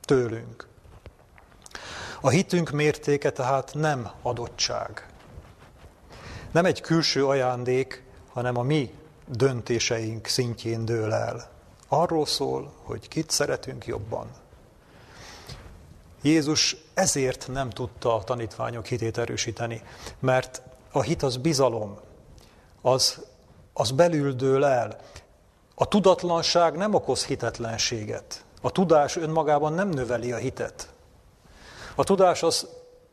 [0.04, 0.66] tőlünk.
[2.20, 5.06] A hitünk mértéke tehát nem adottság.
[6.52, 8.94] Nem egy külső ajándék, hanem a mi
[9.26, 11.50] döntéseink szintjén dől el.
[11.88, 14.30] Arról szól, hogy kit szeretünk jobban.
[16.22, 19.82] Jézus ezért nem tudta a tanítványok hitét erősíteni,
[20.18, 21.98] mert a hit az bizalom,
[22.80, 23.24] az,
[23.72, 25.00] az belül dől el.
[25.74, 28.44] A tudatlanság nem okoz hitetlenséget.
[28.64, 30.88] A tudás önmagában nem növeli a hitet.
[31.94, 32.68] A tudás az,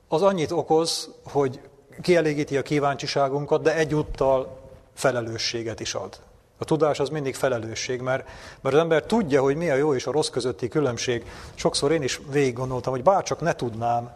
[0.08, 1.60] az annyit okoz, hogy
[2.02, 4.60] kielégíti a kíváncsiságunkat, de egyúttal
[4.94, 6.20] felelősséget is ad.
[6.58, 8.28] A tudás az mindig felelősség, mert,
[8.62, 11.26] mert az ember tudja, hogy mi a jó és a rossz közötti különbség.
[11.56, 14.16] Sokszor én is végig gondoltam, hogy bárcsak ne tudnám,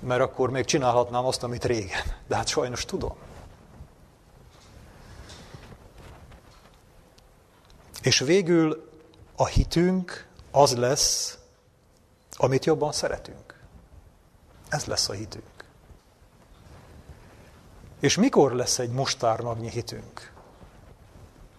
[0.00, 2.02] mert akkor még csinálhatnám azt, amit régen.
[2.26, 3.14] De hát sajnos tudom.
[8.02, 8.90] És végül
[9.36, 10.25] a hitünk
[10.56, 11.38] az lesz,
[12.36, 13.54] amit jobban szeretünk.
[14.68, 15.64] Ez lesz a hitünk.
[18.00, 20.32] És mikor lesz egy mustármagnyi hitünk?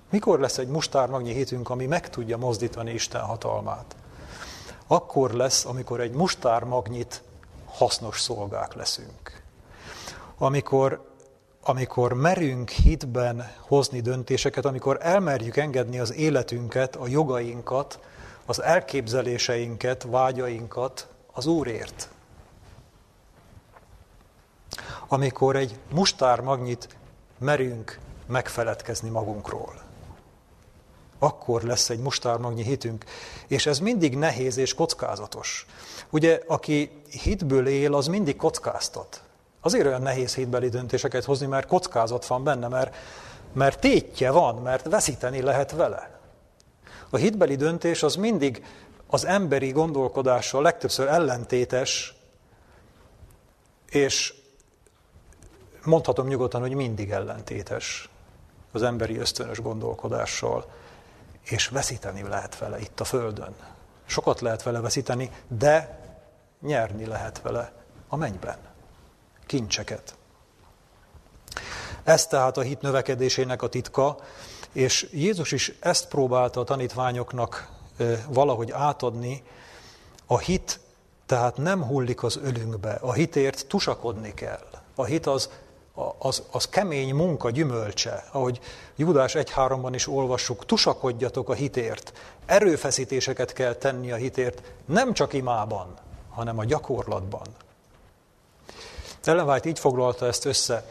[0.09, 3.95] Mikor lesz egy mustármagnyi hitünk, ami meg tudja mozdítani Isten hatalmát?
[4.87, 7.21] Akkor lesz, amikor egy mustármagnyit
[7.65, 9.43] hasznos szolgák leszünk.
[10.37, 11.11] Amikor,
[11.61, 17.99] amikor merünk hitben hozni döntéseket, amikor elmerjük engedni az életünket, a jogainkat,
[18.49, 22.09] az elképzeléseinket, vágyainkat az Úrért.
[25.07, 26.87] Amikor egy mustármagnyit
[27.39, 29.85] merünk megfeledkezni magunkról
[31.19, 33.05] akkor lesz egy mustármagnyi hitünk.
[33.47, 35.65] És ez mindig nehéz és kockázatos.
[36.09, 39.21] Ugye, aki hitből él, az mindig kockáztat.
[39.61, 42.95] Azért olyan nehéz hitbeli döntéseket hozni, mert kockázat van benne, mert,
[43.53, 46.16] mert tétje van, mert veszíteni lehet vele.
[47.09, 48.65] A hitbeli döntés az mindig
[49.07, 52.15] az emberi gondolkodással legtöbbször ellentétes,
[53.89, 54.33] és
[55.83, 58.09] mondhatom nyugodtan, hogy mindig ellentétes
[58.71, 60.65] az emberi ösztönös gondolkodással
[61.43, 63.55] és veszíteni lehet vele itt a Földön.
[64.05, 65.99] Sokat lehet vele veszíteni, de
[66.61, 67.71] nyerni lehet vele
[68.07, 68.57] a mennyben.
[69.45, 70.15] Kincseket.
[72.03, 74.17] Ez tehát a hit növekedésének a titka,
[74.77, 77.69] és Jézus is ezt próbálta a tanítványoknak
[78.29, 79.43] valahogy átadni.
[80.25, 80.79] A hit
[81.25, 84.67] tehát nem hullik az ölünkbe, a hitért tusakodni kell.
[84.95, 85.49] A hit az
[86.17, 88.59] az, az kemény munka gyümölcse, ahogy
[88.95, 92.13] Judás 1.3-ban is olvassuk, tusakodjatok a hitért,
[92.45, 95.93] erőfeszítéseket kell tenni a hitért, nem csak imában,
[96.29, 97.47] hanem a gyakorlatban.
[99.23, 100.85] Ellen White így foglalta ezt össze.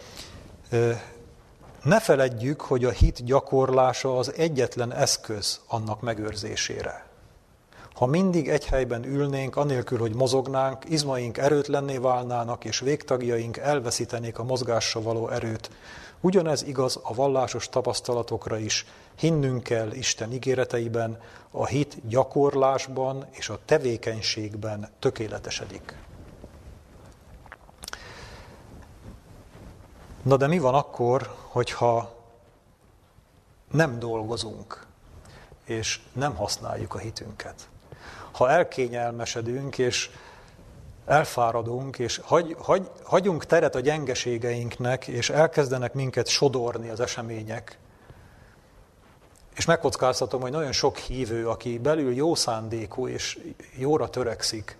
[1.87, 7.07] Ne feledjük, hogy a hit gyakorlása az egyetlen eszköz annak megőrzésére.
[7.95, 14.45] Ha mindig egy helyben ülnénk, anélkül, hogy mozognánk, izmaink erőtlenné válnának, és végtagjaink elveszítenék a
[14.45, 15.70] mozgásra való erőt.
[16.20, 18.87] Ugyanez igaz a vallásos tapasztalatokra is.
[19.18, 21.18] Hinnünk kell Isten ígéreteiben,
[21.51, 26.05] a hit gyakorlásban és a tevékenységben tökéletesedik.
[30.27, 32.14] Na de mi van akkor, hogyha
[33.70, 34.87] nem dolgozunk,
[35.64, 37.68] és nem használjuk a hitünket?
[38.37, 40.11] ha elkényelmesedünk, és
[41.07, 47.79] elfáradunk, és hagy, hagy, hagyunk teret a gyengeségeinknek, és elkezdenek minket sodorni az események.
[49.55, 53.39] És megkockáztatom, hogy nagyon sok hívő, aki belül jó szándékú és
[53.77, 54.77] jóra törekszik,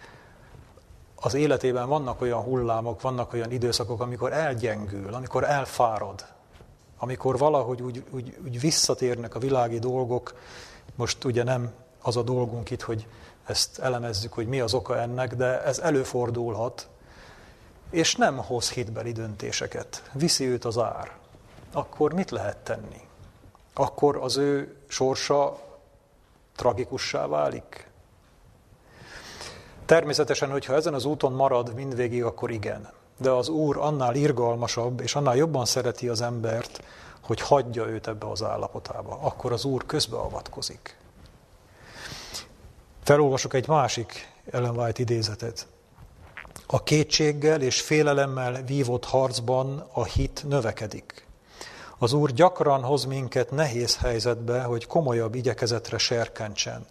[1.17, 6.27] az életében vannak olyan hullámok, vannak olyan időszakok, amikor elgyengül, amikor elfárad,
[6.99, 10.35] amikor valahogy úgy, úgy, úgy visszatérnek a világi dolgok,
[10.95, 13.07] most ugye nem az a dolgunk itt, hogy
[13.47, 16.89] ezt elemezzük, hogy mi az oka ennek, de ez előfordulhat,
[17.91, 21.13] és nem hoz hitbeli döntéseket, viszi őt az ár,
[21.73, 23.01] akkor mit lehet tenni?
[23.75, 25.59] Akkor az ő sorsa
[26.57, 27.91] tragikussá válik?
[29.87, 32.89] Természetesen, hogyha ezen az úton marad mindvégig, akkor igen.
[33.19, 36.83] De az Úr annál irgalmasabb, és annál jobban szereti az embert,
[37.21, 39.19] hogy hagyja őt ebbe az állapotába.
[39.23, 40.97] Akkor az Úr közbeavatkozik.
[43.03, 45.67] Felolvasok egy másik Ellen White idézetet.
[46.67, 51.27] A kétséggel és félelemmel vívott harcban a hit növekedik.
[51.99, 56.87] Az Úr gyakran hoz minket nehéz helyzetbe, hogy komolyabb igyekezetre serkentsen.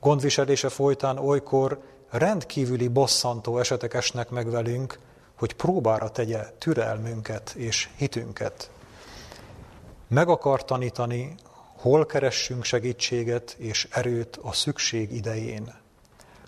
[0.00, 1.78] Gondviselése folytán olykor
[2.10, 4.98] rendkívüli bosszantó esetek esnek meg velünk,
[5.36, 8.70] hogy próbára tegye türelmünket és hitünket.
[10.08, 11.34] Meg akar tanítani,
[11.76, 15.74] hol keressünk segítséget és erőt a szükség idején.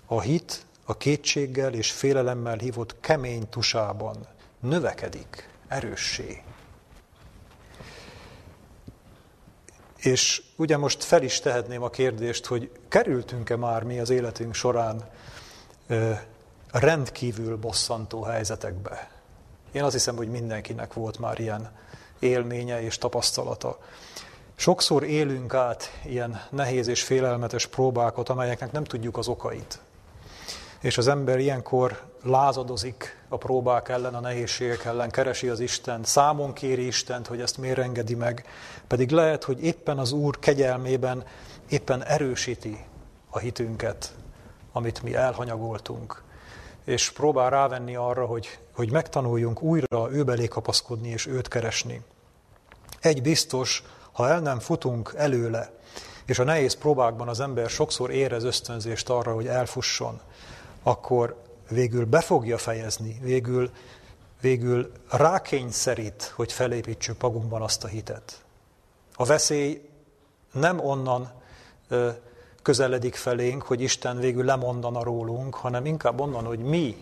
[0.06, 4.26] A hit a kétséggel és félelemmel hívott kemény tusában
[4.60, 6.42] növekedik erőssé.
[9.96, 15.10] És ugye most fel is tehetném a kérdést, hogy kerültünk-e már mi az életünk során
[16.72, 19.10] rendkívül bosszantó helyzetekbe.
[19.72, 21.70] Én azt hiszem, hogy mindenkinek volt már ilyen
[22.18, 23.78] élménye és tapasztalata.
[24.54, 29.78] Sokszor élünk át ilyen nehéz és félelmetes próbákat, amelyeknek nem tudjuk az okait.
[30.80, 36.52] És az ember ilyenkor lázadozik a próbák ellen, a nehézségek ellen, keresi az Istent, számon
[36.52, 38.46] kéri Istent, hogy ezt miért engedi meg,
[38.86, 41.24] pedig lehet, hogy éppen az Úr kegyelmében
[41.68, 42.84] éppen erősíti
[43.30, 44.12] a hitünket,
[44.72, 46.22] amit mi elhanyagoltunk,
[46.84, 52.02] és próbál rávenni arra, hogy, hogy megtanuljunk újra őbelé kapaszkodni és őt keresni.
[53.00, 55.70] Egy biztos, ha el nem futunk előle,
[56.26, 60.20] és a nehéz próbákban az ember sokszor érez ösztönzést arra, hogy elfusson,
[60.82, 63.70] akkor végül be fogja fejezni, végül,
[64.40, 68.44] végül rákényszerít, hogy felépítsük magunkban azt a hitet.
[69.14, 69.88] A veszély
[70.52, 71.32] nem onnan
[72.62, 76.96] közeledik felénk, hogy Isten végül lemondana rólunk, hanem inkább onnan, hogy mi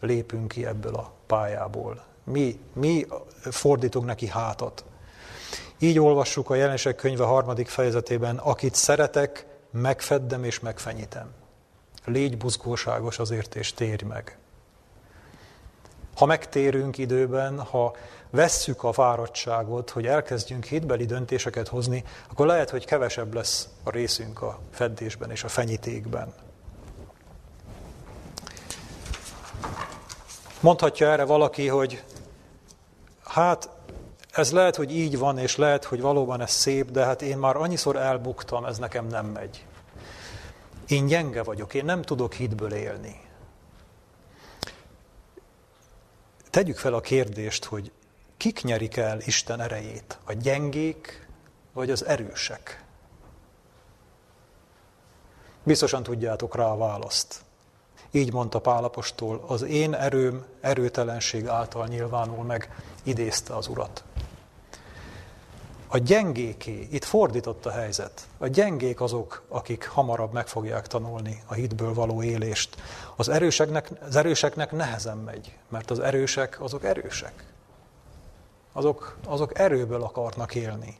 [0.00, 2.04] lépünk ki ebből a pályából.
[2.24, 3.06] Mi, mi
[3.42, 4.84] fordítunk neki hátat.
[5.78, 11.30] Így olvassuk a jelenések könyve harmadik fejezetében, akit szeretek, megfeddem és megfenyítem.
[12.04, 14.38] Légy buzgóságos azért, és térj meg.
[16.16, 17.96] Ha megtérünk időben, ha
[18.32, 24.42] vesszük a fáradtságot, hogy elkezdjünk hitbeli döntéseket hozni, akkor lehet, hogy kevesebb lesz a részünk
[24.42, 26.34] a feddésben és a fenyítékben.
[30.60, 32.02] Mondhatja erre valaki, hogy
[33.24, 33.68] hát
[34.32, 37.56] ez lehet, hogy így van, és lehet, hogy valóban ez szép, de hát én már
[37.56, 39.66] annyiszor elbuktam, ez nekem nem megy.
[40.86, 43.20] Én gyenge vagyok, én nem tudok hitből élni.
[46.50, 47.92] Tegyük fel a kérdést, hogy
[48.42, 50.18] kik nyerik el Isten erejét?
[50.24, 51.26] A gyengék
[51.72, 52.84] vagy az erősek?
[55.62, 57.40] Biztosan tudjátok rá a választ.
[58.10, 64.04] Így mondta Pálapostól, az én erőm erőtelenség által nyilvánul meg, idézte az urat.
[65.88, 68.26] A gyengéké, itt fordított a helyzet.
[68.38, 72.76] A gyengék azok, akik hamarabb meg fogják tanulni a hitből való élést.
[73.16, 77.51] Az erőseknek, az erőseknek nehezen megy, mert az erősek azok erősek.
[78.72, 80.96] Azok, azok erőből akarnak élni.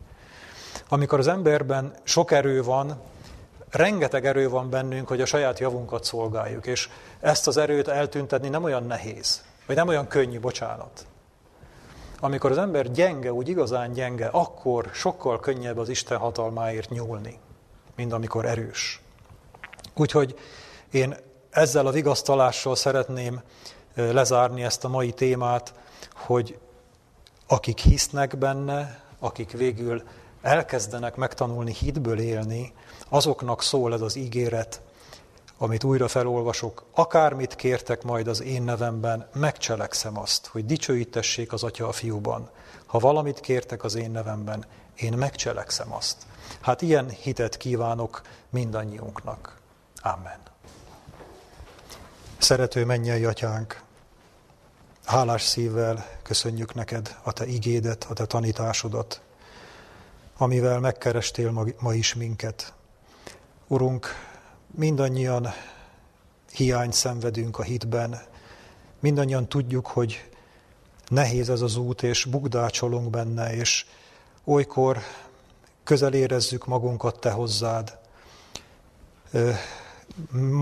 [0.88, 3.00] Amikor az emberben sok erő van,
[3.70, 6.88] rengeteg erő van bennünk, hogy a saját javunkat szolgáljuk, és
[7.20, 11.06] ezt az erőt eltüntetni nem olyan nehéz, vagy nem olyan könnyű, bocsánat.
[12.20, 17.38] Amikor az ember gyenge, úgy igazán gyenge, akkor sokkal könnyebb az Isten hatalmáért nyúlni,
[17.96, 19.02] mint amikor erős.
[19.94, 20.38] Úgyhogy
[20.90, 21.16] én
[21.50, 23.42] ezzel a vigasztalással szeretném
[23.94, 25.74] lezárni ezt a mai témát,
[26.14, 26.58] hogy
[27.53, 30.03] akik hisznek benne, akik végül
[30.42, 32.72] elkezdenek megtanulni hitből élni,
[33.09, 34.80] azoknak szól ez az ígéret,
[35.59, 41.88] amit újra felolvasok, akármit kértek majd az én nevemben, megcselekszem azt, hogy dicsőítessék az Atya
[41.88, 42.50] a fiúban.
[42.86, 46.16] Ha valamit kértek az én nevemben, én megcselekszem azt.
[46.61, 49.57] Hát ilyen hitet kívánok mindannyiunknak.
[50.03, 50.38] Amen.
[52.38, 53.82] Szerető mennyei atyánk,
[55.05, 59.20] hálás szívvel köszönjük neked a te igédet, a te tanításodat,
[60.36, 62.74] amivel megkerestél ma, is minket.
[63.66, 64.07] Urunk,
[64.66, 65.48] mindannyian
[66.53, 68.22] hiányt szenvedünk a hitben,
[69.00, 70.30] mindannyian tudjuk, hogy
[71.09, 73.86] nehéz ez az út, és bugdácsolunk benne, és
[74.44, 74.98] olykor
[75.84, 77.98] közel érezzük magunkat te hozzád.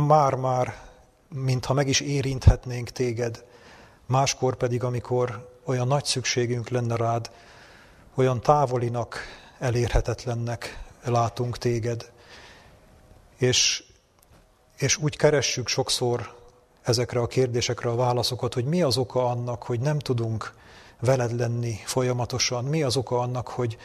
[0.06, 0.82] Már-már,
[1.28, 3.44] mintha meg is érinthetnénk téged,
[4.10, 7.30] máskor pedig, amikor olyan nagy szükségünk lenne rád,
[8.14, 9.18] olyan távolinak,
[9.58, 12.12] elérhetetlennek látunk téged.
[13.36, 13.84] És,
[14.76, 16.34] és úgy keressük sokszor
[16.82, 20.54] ezekre a kérdésekre a válaszokat, hogy mi az oka annak, hogy nem tudunk
[21.00, 23.76] veled lenni folyamatosan, mi az oka annak, hogy,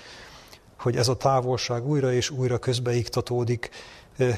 [0.80, 3.70] hogy ez a távolság újra és újra közbeiktatódik,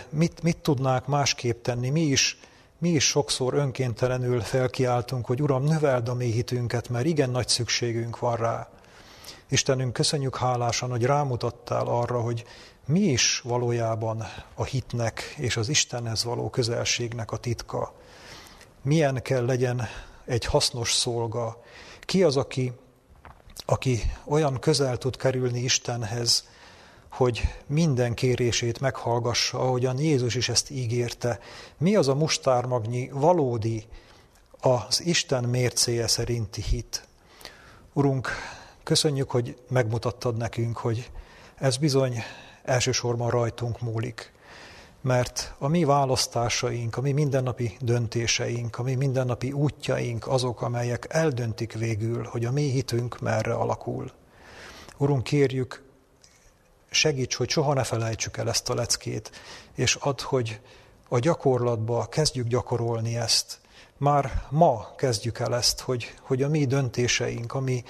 [0.09, 2.39] mit, mit tudnák másképp tenni, mi is,
[2.79, 8.19] mi is sokszor önkéntelenül felkiáltunk, hogy Uram, növeld a mi hitünket, mert igen nagy szükségünk
[8.19, 8.69] van rá.
[9.49, 12.45] Istenünk, köszönjük hálásan, hogy rámutattál arra, hogy
[12.85, 14.23] mi is valójában
[14.55, 17.93] a hitnek és az Istenhez való közelségnek a titka.
[18.81, 19.87] Milyen kell legyen
[20.25, 21.61] egy hasznos szolga.
[22.01, 22.73] Ki az, aki,
[23.65, 26.47] aki olyan közel tud kerülni Istenhez,
[27.09, 31.39] hogy minden kérését meghallgassa, ahogyan Jézus is ezt ígérte.
[31.77, 33.83] Mi az a mustármagnyi valódi,
[34.59, 37.07] az Isten mércéje szerinti hit?
[37.93, 38.29] Urunk,
[38.83, 41.11] köszönjük, hogy megmutattad nekünk, hogy
[41.55, 42.23] ez bizony
[42.63, 44.31] elsősorban rajtunk múlik.
[45.01, 51.73] Mert a mi választásaink, a mi mindennapi döntéseink, a mi mindennapi útjaink azok, amelyek eldöntik
[51.73, 54.11] végül, hogy a mi hitünk merre alakul.
[54.97, 55.86] Urunk, kérjük,
[56.89, 59.31] segíts, hogy soha ne felejtsük el ezt a leckét,
[59.75, 60.59] és add, hogy
[61.09, 63.59] a gyakorlatba kezdjük gyakorolni ezt.
[63.97, 67.83] Már ma kezdjük el ezt, hogy, hogy a mi döntéseink, a mi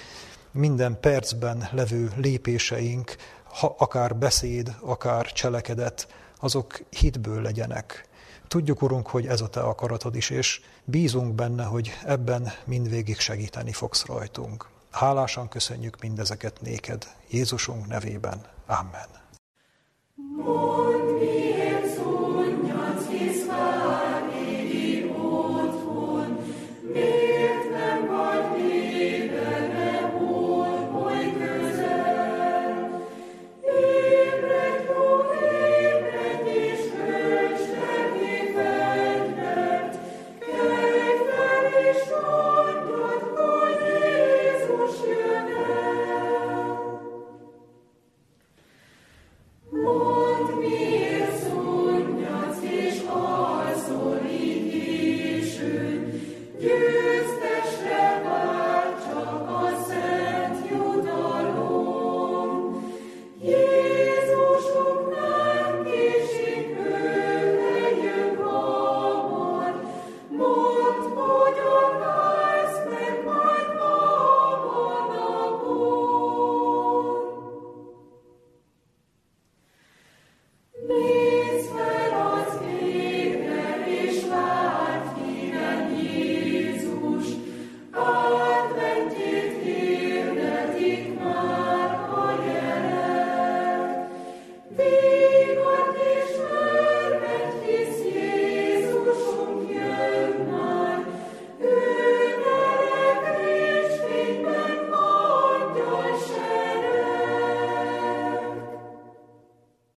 [0.52, 6.08] minden percben levő lépéseink, ha akár beszéd, akár cselekedet,
[6.40, 8.08] azok hitből legyenek.
[8.48, 13.72] Tudjuk, Urunk, hogy ez a Te akaratod is, és bízunk benne, hogy ebben mindvégig segíteni
[13.72, 14.68] fogsz rajtunk.
[14.92, 18.57] Hálásan köszönjük mindezeket néked, Jézusunk nevében.
[18.70, 19.10] Amen.